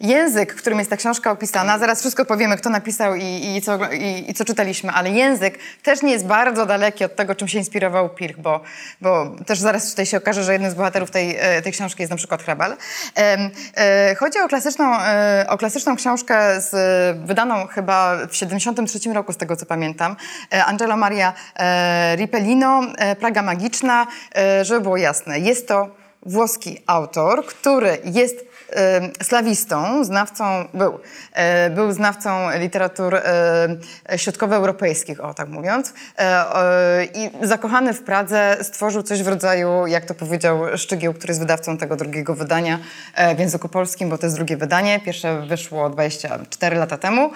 [0.00, 4.30] język, którym jest ta książka opisana, zaraz wszystko powiemy, kto napisał i, i, co, i,
[4.30, 8.08] i co czytaliśmy, ale język też nie jest bardzo daleki od tego, czym się inspirował
[8.08, 8.60] Pirch, bo,
[9.00, 12.10] bo też zaraz tutaj się okaże, że jednym z bohaterów tej, e, tej książki jest
[12.10, 12.76] na przykład Hrabal.
[13.16, 14.96] E, chodzi o klasyczną,
[15.48, 16.70] o klasyczną książkę z,
[17.26, 20.16] wydaną chyba w 73 roku, z tego co pamiętam.
[20.66, 21.32] Angelo Maria
[22.16, 23.89] Ripellino, e, Praga Magiczna,
[24.36, 25.38] e, żeby było jasne.
[25.38, 25.88] Jest to
[26.26, 28.50] włoski autor, który jest
[29.22, 30.98] slawistą, znawcą, był,
[31.32, 33.78] e, był znawcą literatur e,
[34.16, 35.94] środkowoeuropejskich, o tak mówiąc.
[37.14, 41.76] I zakochany w Pradze stworzył coś w rodzaju, jak to powiedział Szczygieł, który jest wydawcą
[41.76, 42.78] tego drugiego wydania
[43.36, 45.00] w języku polskim, bo to jest drugie wydanie.
[45.00, 47.30] Pierwsze wyszło 24 lata temu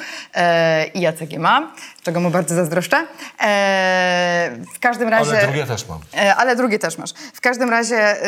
[0.94, 1.72] i Jacek je ma,
[2.05, 3.07] czego mu bardzo zazdroszczę.
[3.40, 5.30] E, w każdym razie...
[5.30, 5.98] Ale drugie też mam.
[6.16, 7.11] E, Ale drugie też masz.
[7.34, 8.26] W każdym razie e,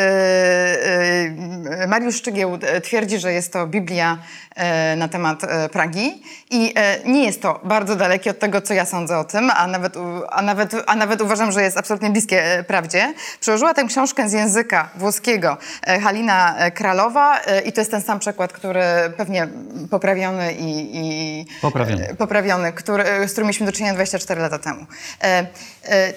[1.81, 4.19] e, Mariusz Szczygieł e, twierdzi, że jest to Biblia
[4.55, 8.85] e, na temat Pragi i e, nie jest to bardzo dalekie od tego, co ja
[8.85, 9.95] sądzę o tym, a nawet,
[10.31, 13.15] a nawet, a nawet uważam, że jest absolutnie bliskie e, prawdzie.
[13.41, 18.53] Przełożyła tę książkę z języka włoskiego e, Halina Kralowa i to jest ten sam przekład,
[18.53, 18.83] który
[19.17, 19.49] pewnie
[19.91, 20.91] poprawiony i...
[20.97, 22.15] i Poprawiony.
[22.19, 24.87] poprawiony, który, z którym mieliśmy do czynienia 24 lata temu.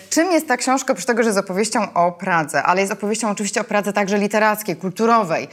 [0.09, 3.61] Czym jest ta książka, oprócz tego, że jest opowieścią o Pradze, ale jest opowieścią oczywiście
[3.61, 5.47] o Pradze także literackiej, kulturowej,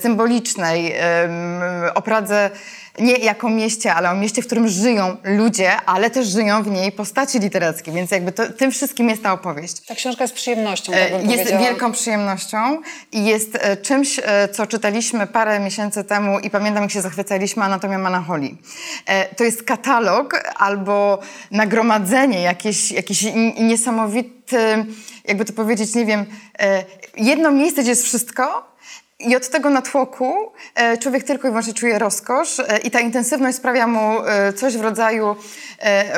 [0.00, 0.94] symbolicznej,
[1.94, 2.50] o Pradze
[2.98, 6.92] nie jako mieście, ale o mieście, w którym żyją ludzie, ale też żyją w niej
[6.92, 9.80] postaci literackie, więc jakby to, tym wszystkim jest ta opowieść.
[9.86, 12.80] Ta książka jest przyjemnością, E, tak Jest wielką przyjemnością
[13.12, 17.62] i jest e, czymś, e, co czytaliśmy parę miesięcy temu i pamiętam, jak się zachwycaliśmy
[17.64, 18.58] Anatomią Manacholi.
[19.06, 21.18] E, To jest katalog albo
[21.50, 24.84] nagromadzenie, jakieś, jakiś n- niesamowity,
[25.24, 26.26] jakby to powiedzieć, nie wiem,
[27.16, 28.75] jedno miejsce, gdzie jest wszystko,
[29.18, 33.56] i od tego natłoku e, człowiek tylko i wyłącznie czuje rozkosz e, i ta intensywność
[33.56, 35.36] sprawia mu e, coś w rodzaju,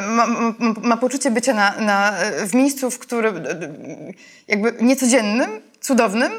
[0.09, 2.15] ma, ma, ma poczucie bycia na, na,
[2.47, 3.45] w miejscu, w którym
[4.49, 6.33] jakby niecodziennym, cudownym.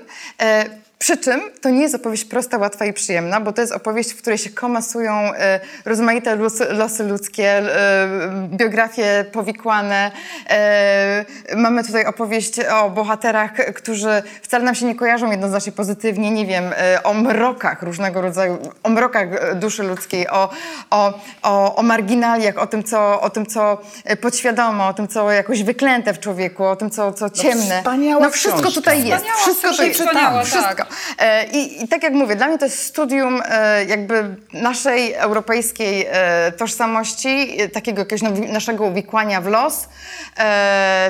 [1.01, 4.17] Przy czym to nie jest opowieść prosta, łatwa i przyjemna, bo to jest opowieść, w
[4.17, 6.37] której się komasują e, rozmaite
[6.69, 8.07] losy, ludzkie, e,
[8.51, 10.11] biografie powikłane.
[10.49, 11.25] E,
[11.55, 16.63] mamy tutaj opowieść o bohaterach, którzy wcale nam się nie kojarzą jednoznacznie pozytywnie, nie wiem,
[17.03, 20.49] o mrokach różnego rodzaju, o mrokach duszy ludzkiej, o,
[20.89, 23.77] o, o, o marginaliach, o tym, co, o tym, co
[24.21, 27.77] podświadomo, o tym, co jakoś wyklęte w człowieku, o tym, co, co ciemne.
[27.77, 28.81] wspaniała no wszystko książka.
[28.81, 29.23] tutaj jest.
[29.23, 30.88] Wspaniała, wszystko tutaj wspaniała, wszystko.
[31.19, 36.07] E, I, I tak jak mówię, dla mnie to jest studium e, jakby naszej europejskiej
[36.09, 39.89] e, tożsamości, takiego jakiegoś naszego uwikłania w los.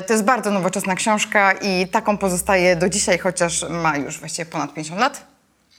[0.06, 4.74] To jest bardzo nowoczesna książka i taką pozostaje do dzisiaj, chociaż ma już właściwie ponad
[4.74, 5.29] 50 lat.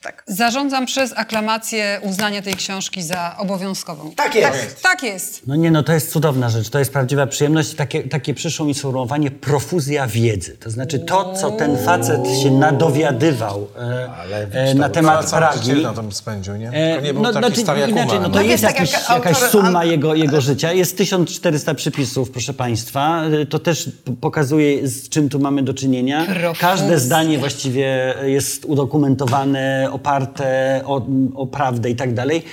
[0.04, 0.24] Tak.
[0.28, 4.12] Zarządzam przez aklamację uznanie tej książki za obowiązkową.
[4.16, 4.82] Tak jest.
[4.84, 5.42] Tak jest.
[5.48, 7.74] No nie, no to jest cudowna rzecz, to jest prawdziwa przyjemność.
[7.74, 10.58] Takie, takie przyszło mi sformułowanie profuzja wiedzy.
[10.58, 15.84] To znaczy to, co ten facet się nadowiadywał e, e, na temat Pragi.
[15.84, 16.70] na tym spędził, nie?
[16.70, 18.48] E, To nie był taki znaczy, stary jak inaczej, Uma, no to nie?
[18.48, 20.74] jest tak jakiś, jak jakaś autor- summa an- jego, jego życia.
[20.74, 23.24] Jest 1400 przypisów, proszę Państwa.
[23.42, 23.90] E, To też
[24.22, 26.26] pokazuje, z czym tu mamy do czynienia.
[26.26, 26.54] Profuzja.
[26.70, 32.44] Każde zdanie właściwie jest udokumentowane, oparte o, o prawdę i tak dalej.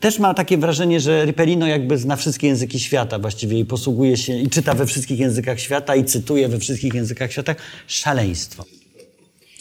[0.00, 4.38] Też ma takie wrażenie, że Ripperino jakby zna wszystkie języki świata właściwie i posługuje się,
[4.38, 7.54] i czyta we wszystkich językach świata i cytuje we wszystkich językach świata.
[7.86, 8.64] Szaleństwo.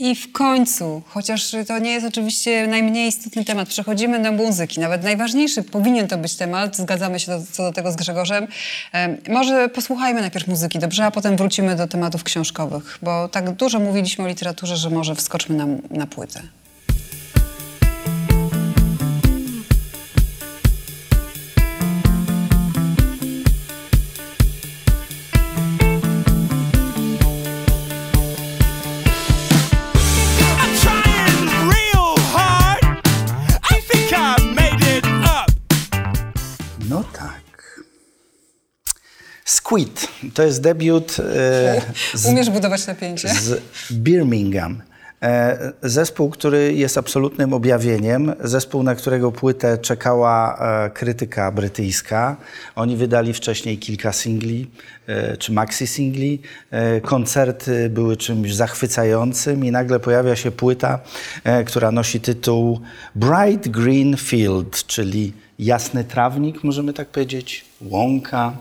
[0.02, 4.80] I w końcu, chociaż to nie jest oczywiście najmniej istotny temat, przechodzimy do muzyki.
[4.80, 8.48] Nawet najważniejszy powinien to być temat, zgadzamy się do, co do tego z Grzegorzem.
[8.92, 11.06] Em, może posłuchajmy najpierw muzyki, dobrze?
[11.06, 15.56] A potem wrócimy do tematów książkowych, bo tak dużo mówiliśmy o literaturze, że może wskoczmy
[15.56, 16.42] na, na płytę.
[39.52, 41.82] Squid to jest debiut e,
[42.14, 43.30] z, Umiesz budować napięcie?
[43.30, 44.82] z Birmingham.
[45.24, 52.38] E, Zespół, który jest absolutnym objawieniem, zespół, na którego płytę czekała e, krytyka brytyjska.
[52.76, 54.68] Oni wydali wcześniej kilka singli,
[55.08, 56.42] e, czy maxi singli.
[56.72, 61.00] E, Koncerty były czymś zachwycającym i nagle pojawia się płyta,
[61.44, 62.80] e, która nosi tytuł
[63.16, 68.54] Bright Green Field, czyli jasny trawnik, możemy tak powiedzieć, łąka,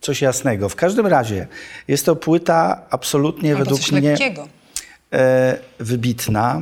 [0.00, 0.68] coś jasnego.
[0.68, 1.46] W każdym razie
[1.88, 4.48] jest to płyta absolutnie Albo według coś mnie lekkiego.
[5.12, 6.60] e, wybitna,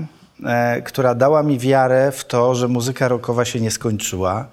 [0.84, 4.48] która dała mi wiarę w to, że muzyka rockowa się nie skończyła.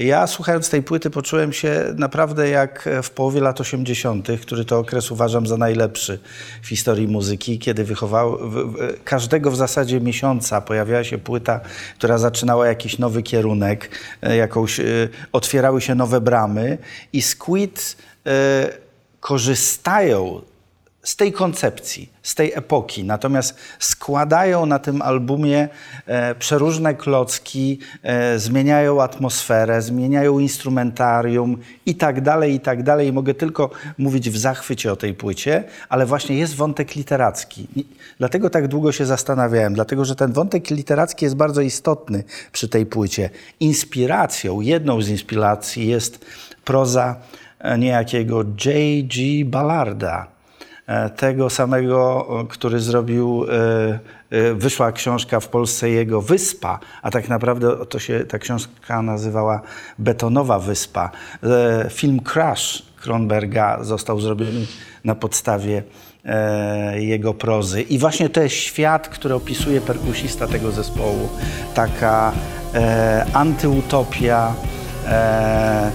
[0.00, 5.10] Ja słuchając tej płyty poczułem się naprawdę jak w połowie lat 80., który to okres
[5.10, 6.18] uważam za najlepszy
[6.62, 11.60] w historii muzyki, kiedy wychował, w, w, każdego w zasadzie miesiąca pojawiała się płyta,
[11.98, 13.90] która zaczynała jakiś nowy kierunek,
[14.22, 14.84] e, jakąś, e,
[15.32, 16.78] otwierały się nowe bramy
[17.12, 18.68] i Squid e,
[19.20, 20.40] korzystają
[21.02, 23.04] z tej koncepcji, z tej epoki.
[23.04, 25.68] Natomiast składają na tym albumie
[26.06, 33.12] e, przeróżne klocki, e, zmieniają atmosferę, zmieniają instrumentarium i tak dalej, i tak dalej.
[33.12, 37.66] Mogę tylko mówić w zachwycie o tej płycie, ale właśnie jest wątek literacki.
[37.76, 37.86] I
[38.18, 42.86] dlatego tak długo się zastanawiałem, dlatego że ten wątek literacki jest bardzo istotny przy tej
[42.86, 43.30] płycie.
[43.60, 46.24] Inspiracją, jedną z inspiracji jest
[46.64, 47.16] proza
[47.58, 49.44] e, niejakiego J.G.
[49.44, 50.39] Ballarda
[51.16, 53.98] tego samego, który zrobił, e,
[54.30, 59.60] e, wyszła książka w Polsce jego Wyspa, a tak naprawdę to się, ta książka nazywała
[59.98, 61.10] Betonowa Wyspa.
[61.42, 64.66] E, Film Crash Kronberga został zrobiony
[65.04, 65.82] na podstawie
[66.24, 67.82] e, jego prozy.
[67.82, 71.28] I właśnie to jest świat, który opisuje perkusista tego zespołu.
[71.74, 72.32] Taka
[72.74, 74.54] e, antyutopia,
[75.06, 75.90] e,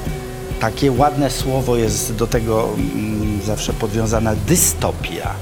[0.60, 5.36] takie ładne słowo jest do tego mm, zawsze podwiązana dystopia.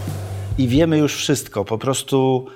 [0.57, 2.47] I wiemy już wszystko, po prostu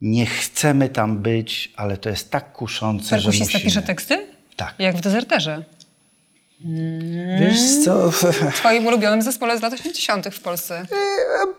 [0.00, 3.64] nie chcemy tam być, ale to jest tak kuszące, że Perkusista musimy.
[3.64, 4.26] pisze teksty?
[4.56, 4.74] Tak.
[4.78, 5.64] Jak w dezerterze.
[7.40, 8.22] Wiesz co, W
[8.60, 10.26] twoim ulubionym zespole z lat 80.
[10.34, 10.86] w Polsce.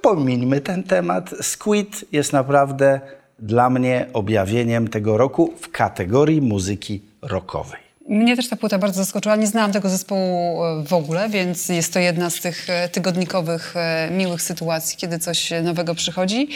[0.01, 1.29] pomińmy ten temat.
[1.41, 3.01] Squid jest naprawdę
[3.39, 7.88] dla mnie objawieniem tego roku w kategorii muzyki rockowej.
[8.09, 9.35] Mnie też ta płyta bardzo zaskoczyła.
[9.35, 13.73] Nie znałam tego zespołu e, w ogóle, więc jest to jedna z tych e, tygodnikowych,
[13.75, 16.47] e, miłych sytuacji, kiedy coś nowego przychodzi.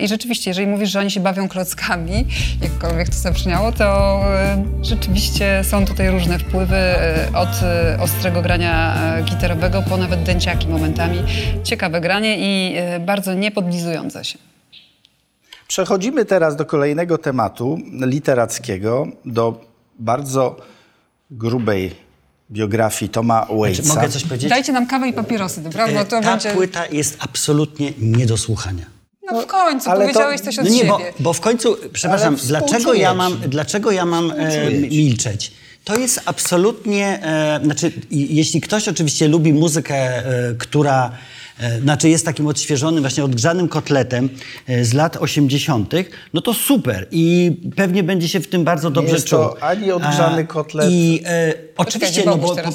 [0.00, 2.26] I rzeczywiście, jeżeli mówisz, że oni się bawią klockami,
[2.62, 4.20] jakkolwiek to zabrzmiało, to
[4.82, 6.76] rzeczywiście są tutaj różne wpływy
[7.34, 7.48] od
[8.00, 11.18] ostrego grania gitarowego po nawet dęciaki momentami.
[11.64, 14.38] Ciekawe granie i bardzo niepodlizujące się.
[15.68, 19.60] Przechodzimy teraz do kolejnego tematu literackiego, do
[19.98, 20.56] bardzo
[21.30, 21.94] grubej
[22.50, 23.94] biografii Toma Czy Waitsa.
[23.94, 24.50] mogę coś powiedzieć?
[24.50, 25.86] Dajcie nam kawę i papierosy, dobra?
[25.86, 26.50] E, to Ta będzie...
[26.50, 28.86] płyta jest absolutnie nie do słuchania.
[29.32, 30.90] No w końcu, ale to- powiedziałeś coś od No nie, siebie.
[30.90, 35.52] bo, bo w końcu, przepraszam, dlaczego ja mam, dlaczego ja mam e, milczeć?
[35.84, 41.10] To jest absolutnie, e, znaczy jeśli ktoś oczywiście lubi muzykę, e, która
[41.82, 44.28] znaczy jest takim odświeżonym, właśnie odgrzanym kotletem
[44.66, 45.94] e, z lat 80.,
[46.34, 49.38] no to super i pewnie będzie się w tym bardzo dobrze jest czuł.
[49.38, 50.90] to ani odgrzany kotlet.
[50.90, 52.72] I e, oczywiście, no bo po,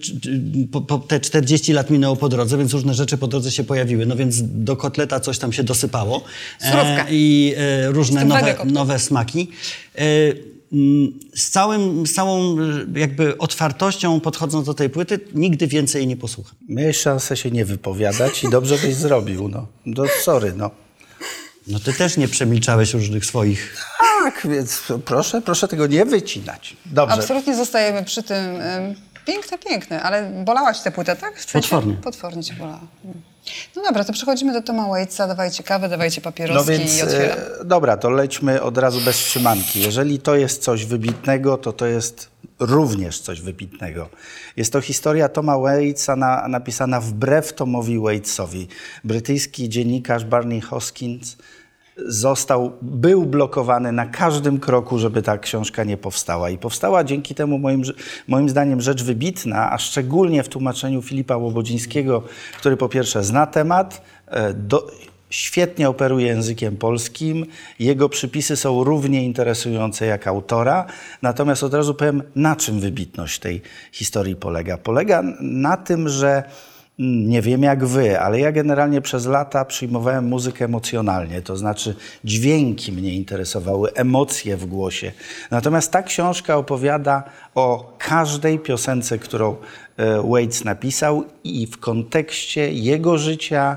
[0.00, 0.40] czy-
[0.72, 4.06] po, po te 40 lat minęło po drodze, więc różne rzeczy po drodze się pojawiły.
[4.06, 6.24] No więc do kotleta coś tam się dosypało.
[6.60, 7.06] Surówka.
[7.10, 9.50] I e, różne nowe, nowe smaki.
[10.72, 16.06] Mm, z, całym, z całą e, jakby otwartością podchodząc do tej płyty, nigdy więcej jej
[16.06, 16.54] nie posłucham.
[16.68, 19.48] Miałeś szansę się nie wypowiadać i dobrze byś zrobił.
[19.48, 19.66] No.
[19.86, 20.70] no sorry, no.
[21.66, 23.76] No ty też nie przemilczałeś różnych swoich...
[24.24, 26.76] Tak, więc proszę, proszę tego nie wycinać.
[26.86, 27.14] Dobrze.
[27.14, 28.60] Absolutnie zostajemy przy tym.
[28.60, 28.94] ym,
[29.26, 31.38] Piękne, piękne, ale bolała ci ta płyta, tak?
[31.38, 31.68] W sensie?
[31.68, 31.94] Potwornie.
[31.94, 32.80] Potwornie cię bolała.
[33.76, 35.26] No dobra, to przechodzimy do Toma Waitsa.
[35.26, 37.38] Dawajcie kawę, dawajcie No papieroski więc, i otwieram.
[37.60, 39.80] e, dobra, to lećmy od razu bez trzymanki.
[39.80, 42.28] Jeżeli to jest coś wybitnego, to to jest
[42.60, 44.06] również coś wybitnego.
[44.56, 48.68] Jest to historia Toma Waitsa na, napisana wbrew Tomowi Waitsowi.
[49.04, 51.36] Brytyjski dziennikarz Barney Hoskins
[52.06, 56.50] został, był blokowany na każdym kroku, żeby ta książka nie powstała.
[56.50, 57.82] I powstała dzięki temu moim,
[58.28, 62.22] moim zdaniem rzecz wybitna, a szczególnie w tłumaczeniu Filipa Łobodzińskiego,
[62.58, 64.86] który po pierwsze zna temat, e, do,
[65.30, 67.46] świetnie operuje językiem polskim.
[67.78, 70.86] Jego przypisy są równie interesujące jak autora.
[71.22, 74.78] Natomiast od razu powiem, na czym wybitność tej historii polega.
[74.78, 76.42] Polega na tym, że
[77.00, 81.94] nie wiem jak wy, ale ja generalnie przez lata przyjmowałem muzykę emocjonalnie, to znaczy
[82.24, 85.12] dźwięki mnie interesowały, emocje w głosie.
[85.50, 87.22] Natomiast ta książka opowiada
[87.54, 89.56] o każdej piosence, którą
[89.96, 93.76] e, Waits napisał i w kontekście jego życia,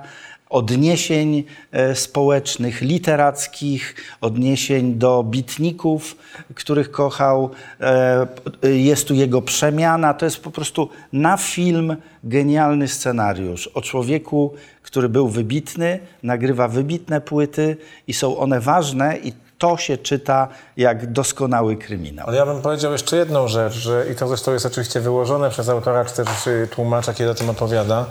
[0.53, 6.17] odniesień e, społecznych, literackich, odniesień do bitników,
[6.55, 7.49] których kochał.
[7.81, 8.27] E,
[8.63, 10.13] Jest tu jego przemiana.
[10.13, 17.21] To jest po prostu na film genialny scenariusz o człowieku, który był wybitny, nagrywa wybitne
[17.21, 17.77] płyty
[18.07, 19.33] i są one ważne i
[19.63, 20.47] to się czyta
[20.77, 22.27] jak doskonały kryminał.
[22.27, 25.69] Ale ja bym powiedział jeszcze jedną rzecz, że, i to zresztą jest oczywiście wyłożone przez
[25.69, 26.27] autora, czy też
[26.71, 28.05] tłumacza, kiedy o tym opowiada,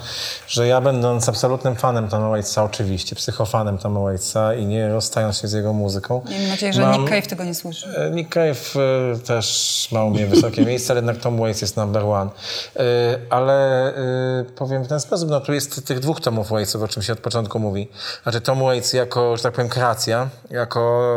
[0.49, 5.49] że ja będąc absolutnym fanem Toma Waitsa, oczywiście, psychofanem Toma Waitsa i nie rozstając się
[5.49, 6.23] z jego muzyką.
[6.31, 7.87] Mam nadzieję, że mam- Nick Cave tego nie słyszy.
[7.97, 8.77] E, Nick Cave
[9.15, 12.31] e, też ma u mnie wysokie miejsce, ale jednak Tom Waits jest number one.
[12.77, 12.83] E,
[13.31, 13.93] Ale
[14.57, 17.21] powiem w ten sposób, no tu jest tych dwóch Tomów Waitsów, o czym się od
[17.21, 17.89] początku mówi.
[18.23, 21.13] Znaczy Tom Waits jako, że tak powiem, kreacja, jako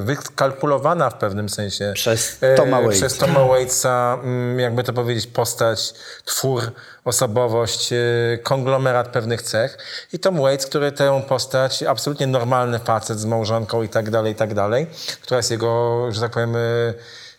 [0.00, 1.92] wykalkulowana w pewnym sensie.
[1.94, 3.06] Przez e, Toma Waitsa.
[3.06, 5.94] Przez Toma Waitsa, mm, jakby to powiedzieć, postać,
[6.24, 6.62] twór,
[7.04, 7.96] osobowość, e,
[8.42, 9.78] konglomerat pewnych cech.
[10.12, 14.36] I Tom Waits, który tę postać, absolutnie normalny facet z małżonką i tak dalej, i
[14.36, 14.86] tak dalej,
[15.22, 16.56] która jest jego, że tak powiem,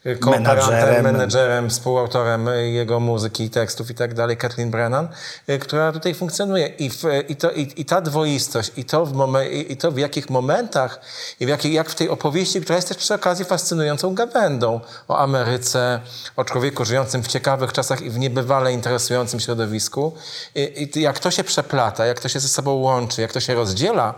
[0.04, 1.04] kooperantem, Menadżerem.
[1.04, 5.08] menedżerem, współautorem jego muzyki, tekstów i tak dalej, Kathleen Brennan,
[5.48, 6.68] e, która tutaj funkcjonuje.
[6.68, 9.98] I, w, i, to, i, i ta dwoistość, i to, w momen, i, to w
[9.98, 11.02] jakich momentach,
[11.40, 15.18] i w jakich, jak w tej opowieści, która jest też przy okazji fascynującą gawędą o
[15.18, 16.00] Ameryce,
[16.36, 20.14] o człowieku żyjącym w ciekawych czasach i w niebywale interesującym środowisku.
[20.56, 23.56] I, i jak to się przeplata, jak to się ze sobą łączy, jak to się
[23.56, 24.14] rozdziela,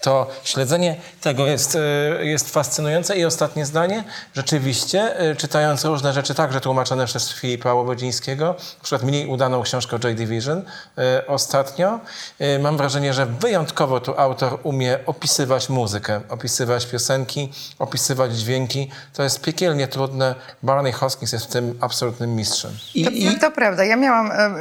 [0.00, 1.78] to śledzenie tego jest,
[2.20, 3.16] jest fascynujące.
[3.16, 8.46] I ostatnie zdanie, rzeczywiście, czytając różne rzeczy, także tłumaczone przez Filipa Łobodzińskiego,
[8.78, 10.62] na przykład mniej udaną książkę Joy Division
[10.98, 12.00] e, ostatnio,
[12.38, 18.90] e, mam wrażenie, że wyjątkowo tu autor umie opisywać muzykę, opisywać piosenki, opisywać dźwięki.
[19.14, 20.34] To jest piekielnie trudne.
[20.62, 22.70] Barney Hoskins jest w tym absolutnym mistrzem.
[22.94, 23.84] I, To, i, to prawda.
[23.84, 24.32] Ja miałam.
[24.32, 24.54] e,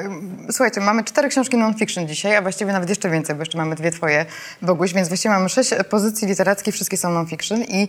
[0.51, 3.91] Słuchajcie, mamy cztery książki non-fiction dzisiaj, a właściwie nawet jeszcze więcej, bo jeszcze mamy dwie
[3.91, 4.26] twoje,
[4.61, 7.63] Boguś, więc właściwie mamy sześć pozycji literackich, wszystkie są non-fiction.
[7.63, 7.88] I,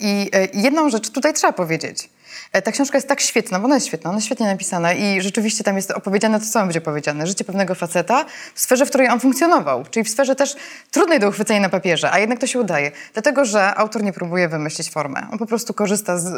[0.00, 1.75] i jedną rzecz tutaj trzeba powiedzieć.
[1.84, 2.15] E,
[2.64, 5.64] Ta książka jest tak świetna, bo ona jest świetna, ona jest świetnie napisana i rzeczywiście
[5.64, 7.26] tam jest opowiedziane to, co będzie powiedziane.
[7.26, 8.24] Życie pewnego faceta
[8.54, 10.56] w sferze, w której on funkcjonował, czyli w sferze też
[10.90, 12.90] trudnej do uchwycenia na papierze, a jednak to się udaje.
[13.12, 15.26] Dlatego, że autor nie próbuje wymyślić formę.
[15.32, 16.32] On po prostu korzysta z,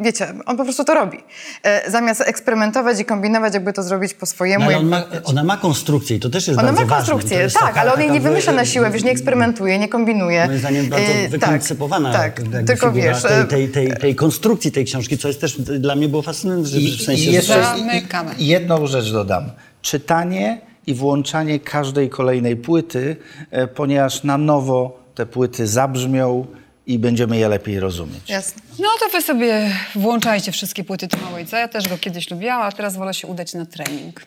[0.00, 1.18] wiecie, on po prostu to robi.
[1.62, 4.70] E, Zamiast eksperymentować i kombinować, jakby to zrobić po swojemu.
[4.70, 7.06] No, ma, ona ma konstrukcję i to też jest ona bardzo ma ważne.
[7.06, 9.10] To konstrukcję, jest tak, taka- ale on jej nie wymyśla wy- na siłę, wiesz, nie
[9.10, 10.46] eksperymentuje, nie kombinuje.
[10.46, 12.66] Moim zdaniem bardzo E, wykoncypowana Tak, jakby tak.
[12.66, 15.94] tylko figura wiesz, tej, e, tej, tej, tej konstrukcji tej książki, co jest też dla
[15.94, 17.30] mnie było fascynujące, że i, w sensie...
[17.30, 18.34] i jeszcze Zamykamy.
[18.38, 19.50] jedną rzecz dodam.
[19.82, 23.16] Czytanie i włączanie każdej kolejnej płyty,
[23.50, 26.46] e, ponieważ na nowo te płyty zabrzmią
[26.86, 28.30] i będziemy je lepiej rozumieć.
[28.30, 28.62] Jasne.
[28.78, 31.58] No to wy sobie włączajcie wszystkie płyty Toma Waitsa.
[31.58, 34.22] Ja też go kiedyś lubiłam, a teraz wolę się udać na trening.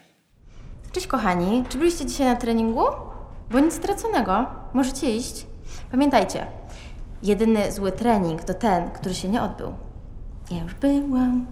[0.92, 2.86] Cześć kochani, czy byliście dzisiaj na treningu?
[3.52, 5.46] Bo nic straconego, możecie iść.
[5.92, 6.48] Pamiętajcie,
[7.24, 9.85] jedyny zły trening to ten, który się nie odbył.
[10.52, 11.46] Ja już byłam.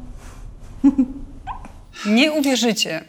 [2.06, 3.04] Nie uwierzycie.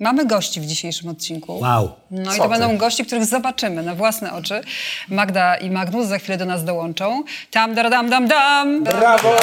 [0.00, 1.58] Mamy gości w dzisiejszym odcinku.
[1.58, 1.90] Wow.
[2.10, 2.48] No i to ty?
[2.48, 4.60] będą gości, których zobaczymy na własne oczy.
[5.08, 7.22] Magda i Magnus za chwilę do nas dołączą.
[7.50, 8.84] Tam, dam, dam, dam, dam.
[8.84, 9.38] Brawo!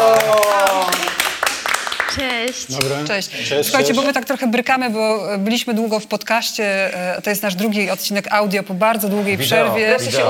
[2.15, 2.67] Cześć.
[3.07, 3.29] Cześć.
[3.63, 6.93] Słuchajcie, bo my tak trochę brykamy, bo byliśmy długo w podcaście.
[7.17, 9.87] e, To jest nasz drugi odcinek audio po bardzo długiej Wideo, przerwie.
[9.87, 10.23] Wreszcie się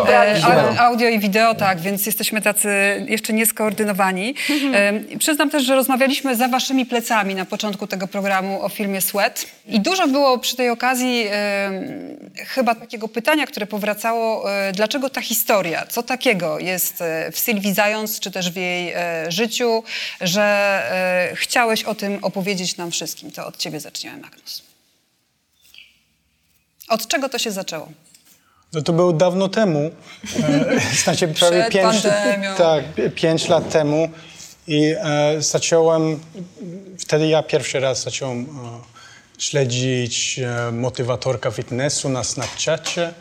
[0.79, 2.69] Audio i wideo, tak, więc jesteśmy tacy
[3.07, 4.35] jeszcze nieskoordynowani.
[4.73, 9.45] E, Przyznam też, że rozmawialiśmy za waszymi plecami na początku tego programu o filmie Sweat.
[9.67, 11.71] I dużo było przy tej okazji e,
[12.45, 18.31] chyba takiego pytania, które powracało, dlaczego ta historia, co takiego jest w Sylwii Zając, czy
[18.31, 18.93] też w jej
[19.29, 19.83] życiu,
[20.21, 20.43] że
[21.31, 21.35] e,
[21.67, 23.31] chciałeś o tym opowiedzieć nam wszystkim.
[23.31, 24.63] To od ciebie zaczniemy, Magnus.
[26.89, 27.89] Od czego to się zaczęło?
[28.73, 29.91] No to było dawno temu,
[30.43, 32.55] e, znaczy prawie Przed pięć, pandemią.
[32.55, 32.83] tak,
[33.15, 34.09] pięć lat temu
[34.67, 36.19] i e, zacząłem,
[36.99, 38.45] wtedy ja pierwszy raz zacząłem e,
[39.41, 43.13] śledzić e, motywatorka fitnessu na Snapchacie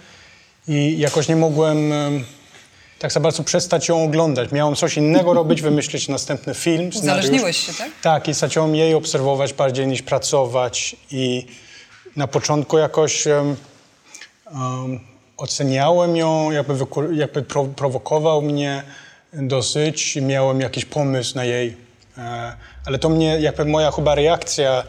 [0.69, 1.93] i jakoś nie mogłem
[2.99, 4.53] tak za bardzo przestać ją oglądać.
[4.53, 6.91] Miałem coś innego robić, wymyślić następny film.
[6.95, 7.91] Uzależniłeś się, tak?
[8.03, 11.47] Tak, i zacząłem jej obserwować bardziej niż pracować i
[12.17, 13.57] na początku jakoś em,
[14.47, 15.01] em,
[15.37, 16.75] oceniałem ją, jakby,
[17.13, 18.83] jakby pro, prowokował mnie
[19.33, 21.77] dosyć i miałem jakiś pomysł na jej.
[22.19, 22.53] E,
[22.87, 24.85] ale to mnie, jakby moja chyba reakcja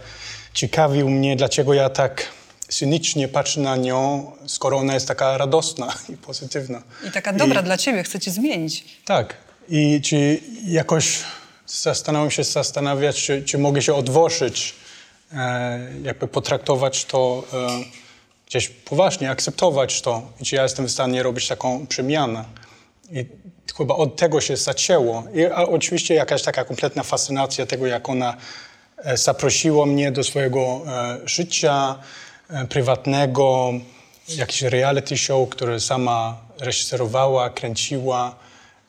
[0.54, 2.37] ciekawił mnie, dlaczego ja tak
[2.68, 6.82] cynicznie patrzę na nią, skoro ona jest taka radosna i pozytywna.
[7.08, 8.86] I taka dobra dla ciebie, chcę cię zmienić.
[9.06, 9.38] Tak.
[9.70, 11.20] I czy jakoś
[11.68, 14.76] zastanawiam się zastanawiać, czy, czy mogę się odwożyć,
[15.34, 17.44] e, jakby potraktować to
[18.48, 22.46] gdzieś poważnie akceptować to i czy ja jestem w stanie robić taką przemianę.
[23.12, 23.26] I
[23.78, 25.24] chyba od tego się zaczęło.
[25.34, 28.38] I oczywiście jakaś taka kompletna fascynacja tego, jak ona
[28.98, 32.27] e, zaprosiła mnie do swojego e, życia e,
[32.70, 33.74] prywatnego,
[34.36, 38.36] jakiś reality show, który sama reżyserowała, kręciła.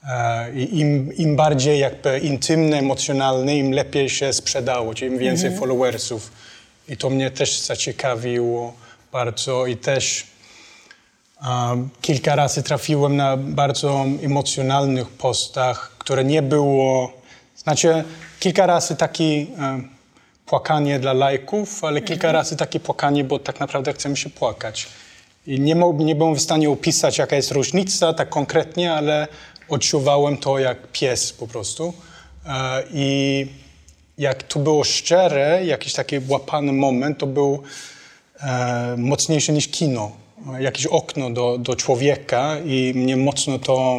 [0.08, 5.56] E, I im, im bardziej jakby intymne, emocjonalne, im lepiej się sprzedało, czyli im więcej
[5.56, 6.32] followersów.
[6.88, 8.74] I to mnie też zaciekawiło
[9.12, 10.26] bardzo i też
[11.46, 17.12] um, kilka razy trafiłem na bardzo emocjonalnych postach, które nie było,
[17.56, 18.04] znaczy
[18.40, 19.97] kilka razy taki um,
[20.48, 24.86] płakanie dla lajków, ale kilka razy takie płakanie, bo tak naprawdę chcemy się płakać.
[25.46, 29.28] I nie, mo- nie byłem w stanie opisać, jaka jest różnica tak konkretnie, ale
[29.68, 31.92] odczuwałem to jak pies po prostu.
[32.46, 33.46] E, I
[34.18, 37.62] jak to było szczere, jakiś taki łapany moment, to był
[38.40, 40.10] e, mocniejszy niż kino.
[40.58, 43.98] E, Jakieś okno do, do człowieka i mnie mocno to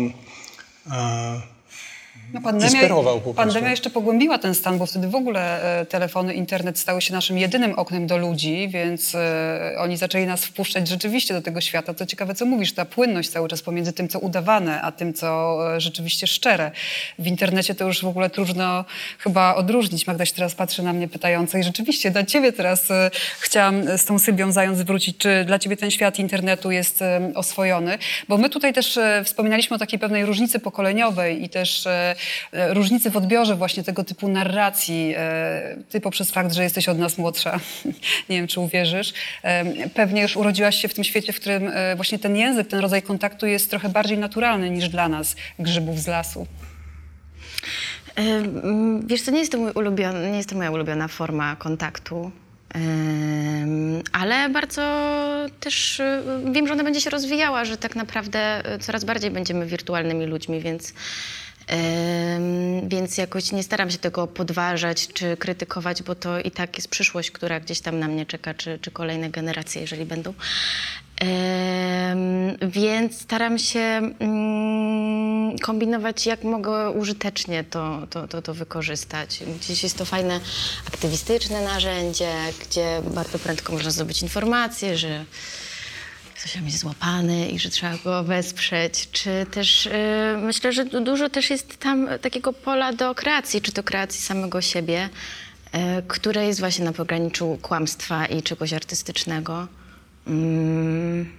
[2.33, 2.79] No, pandemia,
[3.35, 7.37] pandemia jeszcze pogłębiła ten stan, bo wtedy w ogóle e, telefony, internet stały się naszym
[7.37, 11.93] jedynym oknem do ludzi, więc e, oni zaczęli nas wpuszczać rzeczywiście do tego świata.
[11.93, 15.57] To ciekawe, co mówisz, ta płynność cały czas pomiędzy tym, co udawane, a tym, co
[15.75, 16.71] e, rzeczywiście szczere.
[17.19, 18.85] W internecie to już w ogóle trudno
[19.19, 20.07] chyba odróżnić.
[20.07, 22.87] Magda się teraz patrzy na mnie pytająco i rzeczywiście dla ciebie teraz
[23.39, 26.99] chciałam z tą Sylwią Zając wrócić, czy dla ciebie ten świat internetu jest
[27.35, 27.97] oswojony?
[28.27, 31.87] Bo my tutaj też wspominaliśmy o takiej pewnej różnicy pokoleniowej i też
[32.53, 35.13] różnicy w odbiorze właśnie tego typu narracji.
[35.17, 37.59] E, Ty poprzez fakt, że jesteś od nas młodsza,
[38.29, 39.13] nie wiem czy uwierzysz,
[39.43, 42.79] e, pewnie już urodziłaś się w tym świecie, w którym e, właśnie ten język, ten
[42.79, 46.47] rodzaj kontaktu jest trochę bardziej naturalny niż dla nas, grzybów z lasu.
[49.05, 52.31] Wiesz, to nie jest to, mój ulubiony, nie jest to moja ulubiona forma kontaktu,
[54.11, 54.81] ale bardzo
[55.59, 56.01] też
[56.51, 60.93] wiem, że ona będzie się rozwijała, że tak naprawdę coraz bardziej będziemy wirtualnymi ludźmi, więc,
[62.87, 67.31] więc jakoś nie staram się tego podważać czy krytykować, bo to i tak jest przyszłość,
[67.31, 70.33] która gdzieś tam na mnie czeka, czy, czy kolejne generacje, jeżeli będą.
[72.61, 79.39] Więc staram się mm, kombinować, jak mogę użytecznie to, to, to, to wykorzystać.
[79.61, 80.39] Gdzieś jest to fajne
[80.87, 85.25] aktywistyczne narzędzie, gdzie bardzo prędko można zdobyć informacje, że
[86.47, 89.09] tam jest złapany i że trzeba go wesprzeć.
[89.11, 89.91] Czy też y,
[90.37, 94.61] myślę, że du- dużo też jest tam takiego pola do kreacji, czy to kreacji samego
[94.61, 95.09] siebie,
[95.75, 99.67] y, które jest właśnie na pograniczu kłamstwa i czegoś artystycznego.
[100.27, 101.38] Mm.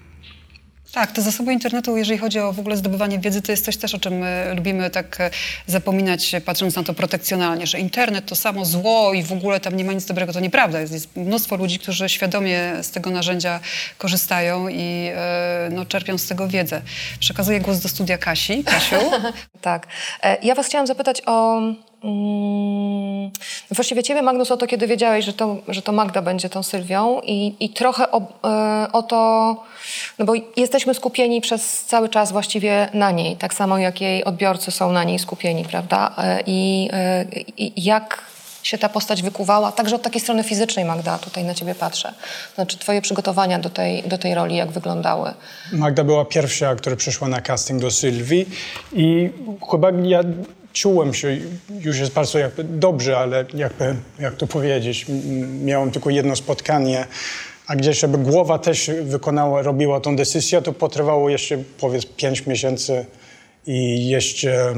[0.92, 3.94] Tak, te zasoby internetu, jeżeli chodzi o w ogóle zdobywanie wiedzy, to jest coś też,
[3.94, 5.30] o czym my lubimy tak e,
[5.66, 9.76] zapominać, e, patrząc na to protekcjonalnie, że internet to samo zło i w ogóle tam
[9.76, 10.32] nie ma nic dobrego.
[10.32, 10.80] To nieprawda.
[10.80, 13.60] Jest, jest mnóstwo ludzi, którzy świadomie z tego narzędzia
[13.98, 16.82] korzystają i e, no, czerpią z tego wiedzę.
[17.20, 18.64] Przekazuję głos do studia Kasi.
[18.64, 18.96] Kasiu.
[19.60, 19.86] Tak.
[20.22, 21.60] E, Ja was chciałam zapytać o...
[22.04, 23.30] Mm,
[23.70, 27.20] właściwie ciebie, Magnus, o to, kiedy wiedziałeś, że to, że to Magda będzie tą Sylwią
[27.24, 29.56] i, i trochę o, e, o to,
[30.18, 34.70] no bo jesteśmy skupieni przez cały czas właściwie na niej, tak samo jak jej odbiorcy
[34.70, 36.14] są na niej skupieni, prawda?
[36.18, 37.24] E, I, e,
[37.56, 38.30] i jak
[38.62, 42.12] się ta postać wykuwała, także od takiej strony fizycznej, Magda, tutaj na ciebie patrzę.
[42.54, 45.32] Znaczy twoje przygotowania do tej, do tej roli, jak wyglądały?
[45.72, 48.46] Magda była pierwsza, która przyszła na casting do Sylwii
[48.92, 49.30] i
[49.70, 50.22] chyba ja
[50.72, 51.38] czułem się,
[51.80, 55.06] już jest bardzo jakby dobrze, ale jakby, jak to powiedzieć,
[55.62, 57.06] miałem tylko jedno spotkanie,
[57.66, 63.06] a gdzieś jakby głowa też wykonała, robiła tą decyzję, to potrwało jeszcze powiedz pięć miesięcy
[63.66, 64.74] i jeszcze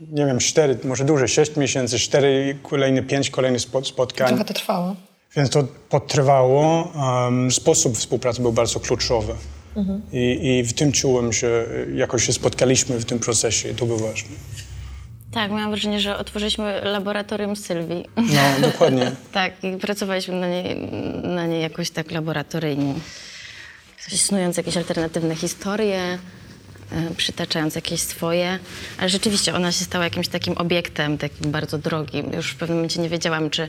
[0.00, 4.28] nie wiem, cztery, może dłużej, sześć miesięcy, cztery, kolejne pięć kolejnych spo- spotkań.
[4.28, 4.96] Trochę to trwało.
[5.36, 6.92] Więc to potrwało.
[7.24, 9.34] Um, sposób współpracy był bardzo kluczowy.
[10.12, 13.98] I, I w tym czułem, że jakoś się spotkaliśmy w tym procesie i to było
[13.98, 14.30] ważne.
[15.30, 18.04] Tak, miałam wrażenie, że otworzyliśmy laboratorium Sylwii.
[18.16, 19.12] No, dokładnie.
[19.32, 20.76] tak, i pracowaliśmy na niej,
[21.22, 22.94] na niej jakoś tak laboratoryjnie.
[24.00, 26.18] Coś Snując jakieś alternatywne historie,
[27.16, 28.58] przytaczając jakieś swoje.
[28.98, 32.32] Ale rzeczywiście ona się stała jakimś takim obiektem, takim bardzo drogim.
[32.32, 33.68] Już w pewnym momencie nie wiedziałam, czy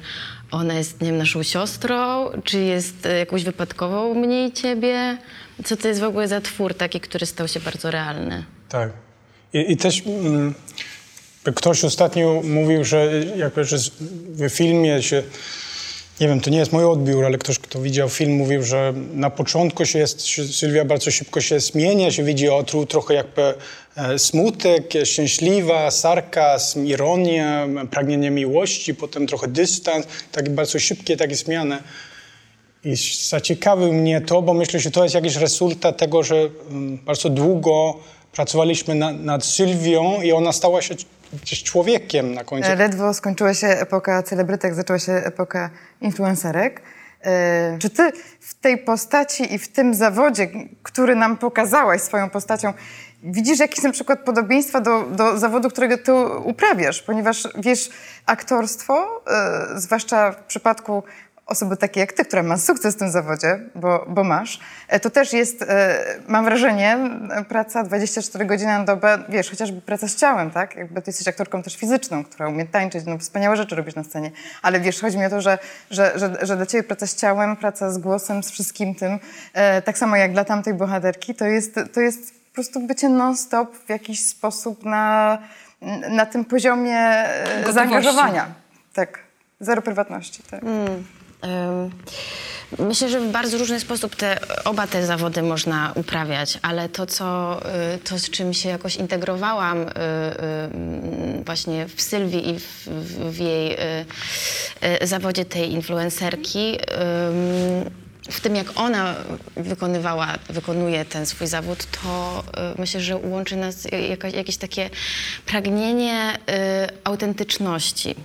[0.51, 5.17] ona jest, nie wiem, naszą siostrą, czy jest e, jakąś wypadkową mnie i ciebie.
[5.65, 8.43] Co to jest w ogóle za twór taki, który stał się bardzo realny.
[8.69, 8.91] Tak.
[9.53, 10.53] I, i też mm,
[11.55, 13.77] ktoś ostatnio mówił, że jakby, że
[14.29, 15.23] w filmie się,
[16.19, 19.29] nie wiem, to nie jest mój odbiór, ale ktoś, kto widział film, mówił, że na
[19.29, 23.53] początku się jest, Sylwia bardzo szybko się zmienia, się widzi o tru- trochę jakby
[23.95, 31.77] e, smutek, szczęśliwa, sarkazm, ironia, pragnienie miłości, potem trochę dystans, takie bardzo szybkie takie zmiany.
[32.83, 32.95] i
[33.29, 37.99] zaciekawił mnie to, bo myślę, że to jest jakiś rezultat tego, że mm, bardzo długo
[38.31, 40.95] pracowaliśmy na, nad Sylwią i ona stała się
[41.33, 42.69] gdzieś człowiekiem na końcu.
[42.69, 45.69] E, Ledwo skończyła się epoka celebrytek, zaczęła się epoka
[46.01, 46.81] influencerek.
[47.25, 50.47] E, Czy ty w tej postaci i w tym zawodzie,
[50.83, 52.73] który nam pokazałaś swoją postacią,
[53.23, 56.13] widzisz jakieś na przykład podobieństwa do, do zawodu, którego ty
[56.43, 57.01] uprawiasz?
[57.01, 57.89] Ponieważ wiesz,
[58.25, 61.03] aktorstwo, e, zwłaszcza w przypadku
[61.47, 65.09] osoby takiej jak ty, która ma sukces w tym zawodzie, bo, bo masz, e, to
[65.09, 66.97] też jest, e, mam wrażenie,
[67.31, 70.75] e, praca 24 godziny na dobę, wiesz, chociażby praca z ciałem, tak?
[70.75, 74.31] Jakby ty jesteś aktorką też fizyczną, która umie tańczyć, no wspaniałe rzeczy robisz na scenie,
[74.61, 75.57] ale wiesz, chodzi mi o to, że,
[75.91, 79.19] że, że, że dla ciebie praca z ciałem, praca z głosem, z wszystkim tym,
[79.85, 83.89] tak samo jak dla tamtej bohaterki, to jest, to jest po prostu bycie non-stop w
[83.89, 85.37] jakiś sposób na,
[86.09, 87.73] na tym poziomie Gotowości.
[87.73, 88.47] zaangażowania.
[88.93, 89.19] Tak,
[89.59, 90.63] zero prywatności, tak.
[90.63, 91.05] Ym,
[92.79, 97.59] Myślę, że w bardzo różny sposób te, oba te zawody można uprawiać, ale to, co,
[97.95, 102.87] y, to z czym się jakoś integrowałam y, y, właśnie w Sylwii i w,
[103.31, 103.77] w, jej
[105.01, 106.77] zawodzie tej influencerki,
[108.31, 109.15] w tym jak ona
[109.55, 112.43] wykonywała, wykonuje ten swój zawód, to
[112.77, 113.87] myślę, że łączy nas
[114.33, 114.89] jakieś takie
[115.45, 116.37] pragnienie
[117.03, 118.15] autentyczności.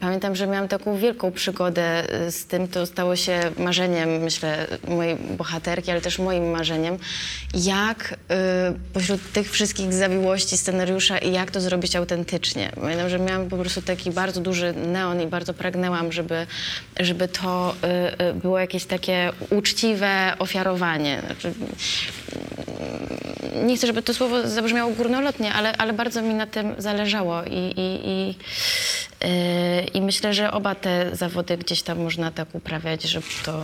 [0.00, 5.16] Pamiętam, że miałam taką wielką przygodę y, z tym, to stało się marzeniem, myślę, mojej
[5.16, 6.98] bohaterki, ale też moim marzeniem,
[7.54, 8.16] jak y,
[8.92, 12.72] pośród tych wszystkich zawiłości scenariusza i jak to zrobić autentycznie.
[12.80, 16.46] Pamiętam, że miałam po prostu taki bardzo duży neon i bardzo pragnęłam, żeby,
[17.00, 17.74] żeby to
[18.18, 21.22] y, y, było jakieś takie uczciwe ofiarowanie.
[21.26, 21.52] Znaczy,
[23.64, 27.74] nie chcę, żeby to słowo zabrzmiało górnolotnie, ale, ale bardzo mi na tym zależało i,
[27.76, 28.34] i, i,
[29.28, 33.60] yy, i myślę, że oba te zawody gdzieś tam można tak uprawiać, żeby to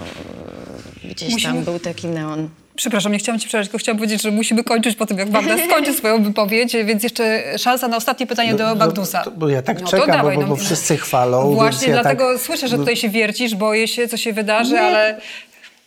[1.05, 2.49] yy, gdzieś Musimy- tam był taki neon.
[2.77, 5.55] Przepraszam, nie chciałam ci przerwać, tylko chciałam powiedzieć, że musimy kończyć po tym, jak Wanda
[5.71, 9.19] skończy swoją wypowiedź, więc jeszcze szansa na ostatnie pytanie do Bagdusa.
[9.19, 10.57] No, to- bo ja tak No czekam, dawaj, bo, bo no.
[10.57, 11.55] wszyscy chwalą.
[11.55, 15.21] Właśnie ja dlatego tak, słyszę, że tutaj się wiercisz, boję się, co się wydarzy, ale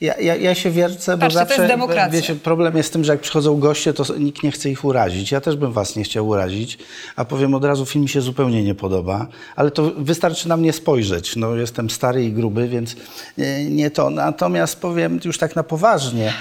[0.01, 3.03] Ja, ja, ja się wiercę, bo Patrzcie, to jest zawsze, wiecie, problem jest z tym,
[3.03, 5.31] że jak przychodzą goście, to nikt nie chce ich urazić.
[5.31, 6.77] Ja też bym was nie chciał urazić,
[7.15, 10.73] a powiem od razu, film mi się zupełnie nie podoba, ale to wystarczy na mnie
[10.73, 11.35] spojrzeć.
[11.35, 12.95] No, jestem stary i gruby, więc
[13.37, 14.09] nie, nie to.
[14.09, 16.33] Natomiast powiem już tak na poważnie.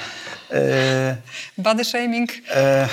[0.50, 1.16] E,
[1.58, 2.88] body shaming, e,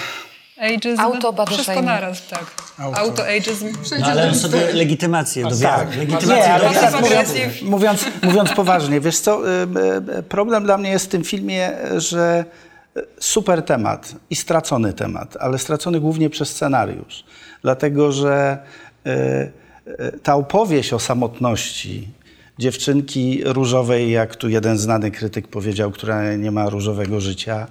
[0.59, 1.01] ageism,
[1.47, 2.45] wszystko naraz, tak.
[2.77, 2.99] Auto.
[2.99, 3.67] Auto, ageism.
[3.99, 9.01] No, ale sobie legitymację do Tak, nie, Legitymację ale Passive tak mówiąc, mówiąc, mówiąc poważnie,
[9.01, 9.67] wiesz co, y,
[10.19, 12.45] y, problem dla mnie jest w tym filmie, że
[12.97, 17.23] y, super temat i stracony temat, ale stracony głównie przez scenariusz.
[17.61, 18.57] Dlatego, że
[20.23, 22.07] ta opowieść o samotności
[22.59, 27.67] dziewczynki różowej, jak tu jeden znany krytyk powiedział, która nie ma różowego życia,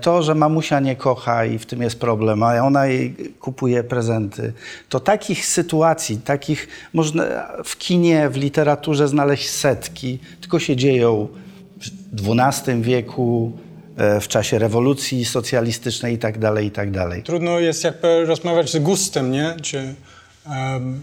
[0.00, 4.52] To, że mamusia nie kocha i w tym jest problem, a ona jej kupuje prezenty,
[4.88, 7.24] to takich sytuacji, takich można
[7.64, 11.28] w kinie, w literaturze znaleźć setki, tylko się dzieją
[12.12, 13.52] w XII wieku,
[13.96, 17.22] e, w czasie rewolucji socjalistycznej i tak dalej, i tak dalej.
[17.22, 19.56] Trudno jest jakby rozmawiać z gustem, nie?
[19.62, 19.94] Czy
[20.46, 21.00] em,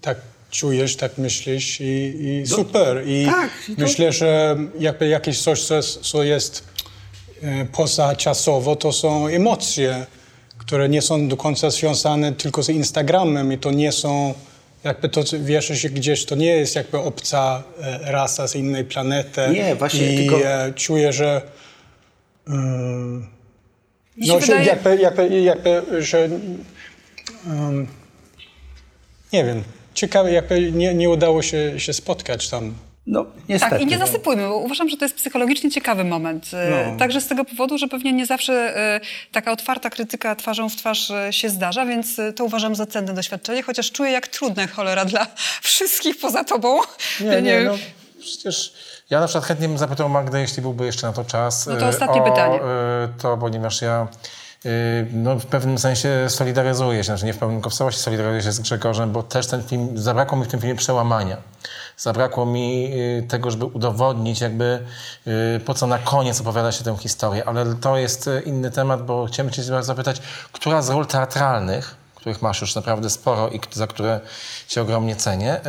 [0.00, 0.18] tak
[0.50, 3.02] czujesz, tak myślisz i, i super.
[3.06, 5.62] I tak, myślę, że jakby jakieś coś,
[6.02, 6.64] co jest,
[7.42, 10.06] e, pozaczasowo, to są emocje,
[10.58, 14.34] które nie są do końca związane tylko z Instagramem i to nie są
[14.84, 18.84] jakby to, co wiesz, że gdzieś to nie jest jakby obca e, rasa z innej
[18.84, 19.40] planety.
[19.52, 21.42] Nie, właśnie, I tylko- e, czuję, że
[22.46, 26.28] się no, że wydaje- jakby, jakby, jakby, że
[27.46, 27.86] um,
[29.32, 29.62] nie wiem,
[29.94, 32.74] ciekawe, jakby nie, nie udało się, się spotkać tam.
[33.06, 33.70] No, niestety.
[33.70, 36.50] Tak, i nie zasypujmy, bo uważam, że to jest psychologicznie ciekawy moment.
[36.54, 36.98] E, No.
[36.98, 39.00] Także z tego powodu, że pewnie nie zawsze e,
[39.32, 43.62] taka otwarta krytyka twarzą w twarz e, się zdarza, więc to uważam za cenne doświadczenie,
[43.62, 45.26] chociaż czuję jak trudne cholera dla
[45.62, 46.78] wszystkich poza tobą.
[47.20, 47.74] Nie, Ja nie, no
[48.20, 48.72] przecież
[49.10, 51.66] ja na przykład chętnie bym zapytał Magdę, jeśli byłby jeszcze na to czas.
[51.66, 52.60] No to ostatnie o, pytanie.
[53.22, 54.08] To, ponieważ ja
[55.12, 58.52] no, w pewnym sensie solidaryzuję się, znaczy nie w pełnym, tylko w całości solidaryzuję się
[58.52, 61.36] z Grzegorzem, bo też ten film, zabrakło mi w tym filmie przełamania.
[61.96, 64.86] Zabrakło mi e, tego, żeby udowodnić jakby
[65.26, 69.06] e, po co na koniec opowiada się tę historię, ale to jest e, inny temat,
[69.06, 70.22] bo chciałem cię zapytać,
[70.52, 74.20] która z ról teatralnych których masz już naprawdę sporo i za które
[74.68, 75.60] cię ogromnie cenię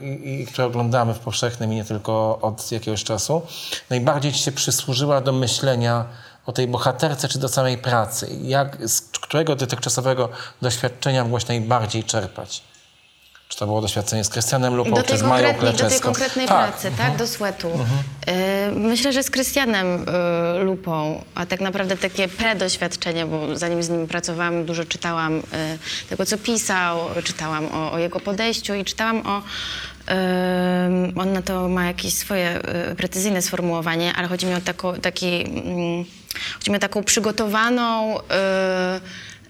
[0.00, 3.42] i, i które oglądamy w powszechnym i nie tylko od jakiegoś czasu,
[3.90, 6.04] najbardziej ci się przysłużyła do myślenia
[6.46, 8.28] o tej bohaterce czy do samej pracy?
[8.42, 10.28] Jak, z którego dotychczasowego
[10.62, 12.62] doświadczenia mogłaś najbardziej czerpać?
[13.54, 16.70] Czy to było doświadczenie z Krystianem Lupą, czy z Mają konkretnej, do tej konkretnej Tak.
[16.70, 17.16] pracy, tak?
[17.16, 17.68] Do sweatu.
[17.68, 19.86] Y, myślę, że z Krystianem
[20.60, 25.42] y, Lupą, a tak naprawdę takie predoświadczenie, bo zanim z nim pracowałam, dużo czytałam y,
[26.10, 29.42] tego, co pisał, czytałam o, o jego podejściu i czytałam o...
[31.16, 32.60] on na to ma jakieś swoje
[32.96, 36.04] precyzyjne sformułowanie, ale chodzi mi o taką, taki, mm,
[36.58, 38.18] chodzi mi o taką przygotowaną...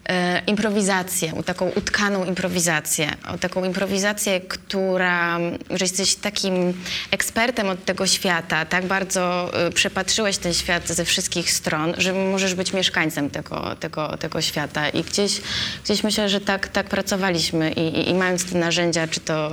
[0.09, 5.39] e, improwizację, taką utkaną improwizację, o taką improwizację, która,
[5.71, 6.75] że jesteś takim
[7.11, 12.55] ekspertem od tego świata, tak bardzo e, przepatrzyłeś ten świat ze wszystkich stron, że możesz
[12.55, 14.89] być mieszkańcem tego, tego, tego świata.
[14.89, 15.41] I gdzieś,
[15.85, 19.53] gdzieś myślę, że tak, tak pracowaliśmy i, i, i mając te narzędzia, czy to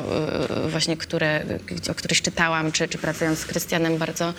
[0.66, 1.44] e, właśnie, które,
[1.92, 4.34] o których czytałam, czy, czy pracując z Krystianem, bardzo,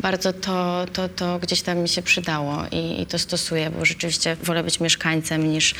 [0.00, 4.36] bardzo to, to, to gdzieś tam mi się przydało i, i to stosuję, bo rzeczywiście
[4.42, 5.74] wolę być mieszkańcem niż,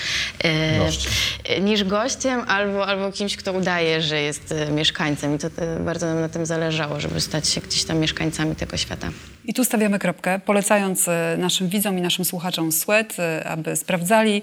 [0.44, 5.34] e, niż gościem albo, albo kimś, kto udaje, że jest e, mieszkańcem.
[5.34, 8.76] I to e, bardzo nam na tym zależało, żeby stać się gdzieś tam mieszkańcami tego
[8.76, 9.10] świata.
[9.44, 14.42] I tu stawiamy kropkę, polecając e, naszym widzom i naszym słuchaczom Sweat, e, aby sprawdzali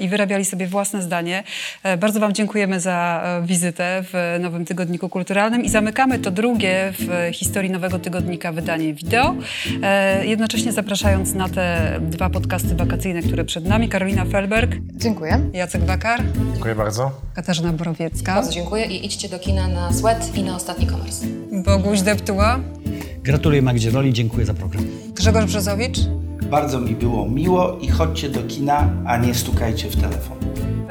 [0.00, 1.42] i wyrabiali sobie własne zdanie.
[1.98, 7.70] Bardzo Wam dziękujemy za wizytę w Nowym Tygodniku Kulturalnym i zamykamy to drugie w historii
[7.70, 9.34] Nowego Tygodnika wydanie wideo,
[10.22, 13.88] jednocześnie zapraszając na te dwa podcasty wakacyjne, które przed nami.
[13.88, 14.24] Karolina
[14.94, 15.40] Dziękuję.
[15.52, 16.22] Jacek Wakar,
[16.52, 17.10] Dziękuję bardzo.
[17.34, 21.20] Katarzyna Borowiecka, Bardzo dziękuję i idźcie do kina na Sweat i na Ostatni Komers.
[21.64, 22.60] Boguś Deptuła,
[23.22, 24.84] Gratuluję Magdzie Roli, dziękuję za program.
[25.14, 25.98] Grzegorz Brzozowicz.
[26.50, 30.36] Bardzo mi było miło i chodźcie do kina, a nie stukajcie w telefon.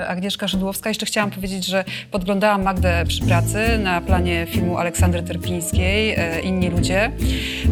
[0.07, 0.89] Agnieszka Szydłowska.
[0.89, 6.69] Jeszcze chciałam powiedzieć, że podglądałam Magdę przy pracy na planie filmu Aleksandry Terpińskiej e, Inni
[6.69, 7.11] ludzie.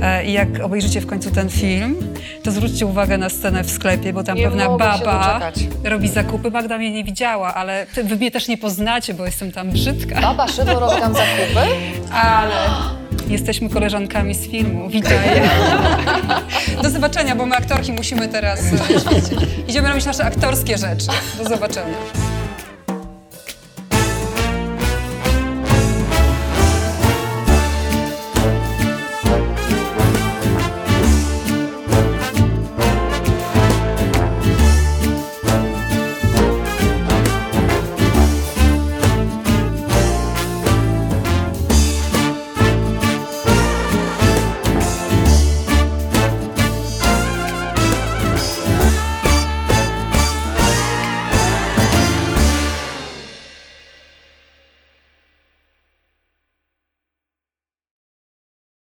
[0.01, 1.95] E, I jak obejrzycie w końcu ten film,
[2.43, 5.51] to zwróćcie uwagę na scenę w sklepie, bo tam Nie pewna baba
[5.83, 6.51] robi zakupy.
[6.51, 10.21] Magda mnie nie widziała, ale ty, wy mnie też nie poznacie, bo jestem tam brzydka.
[10.21, 11.67] Baba Szydło robi tam zakupy?
[12.11, 12.55] Ale
[13.29, 14.89] jesteśmy koleżankami z filmu.
[14.89, 15.17] Witaj.
[16.83, 18.59] Do zobaczenia, bo my aktorki musimy teraz...
[18.59, 21.07] e, Idziemy robić nasze aktorskie rzeczy.
[21.37, 21.93] Do zobaczenia.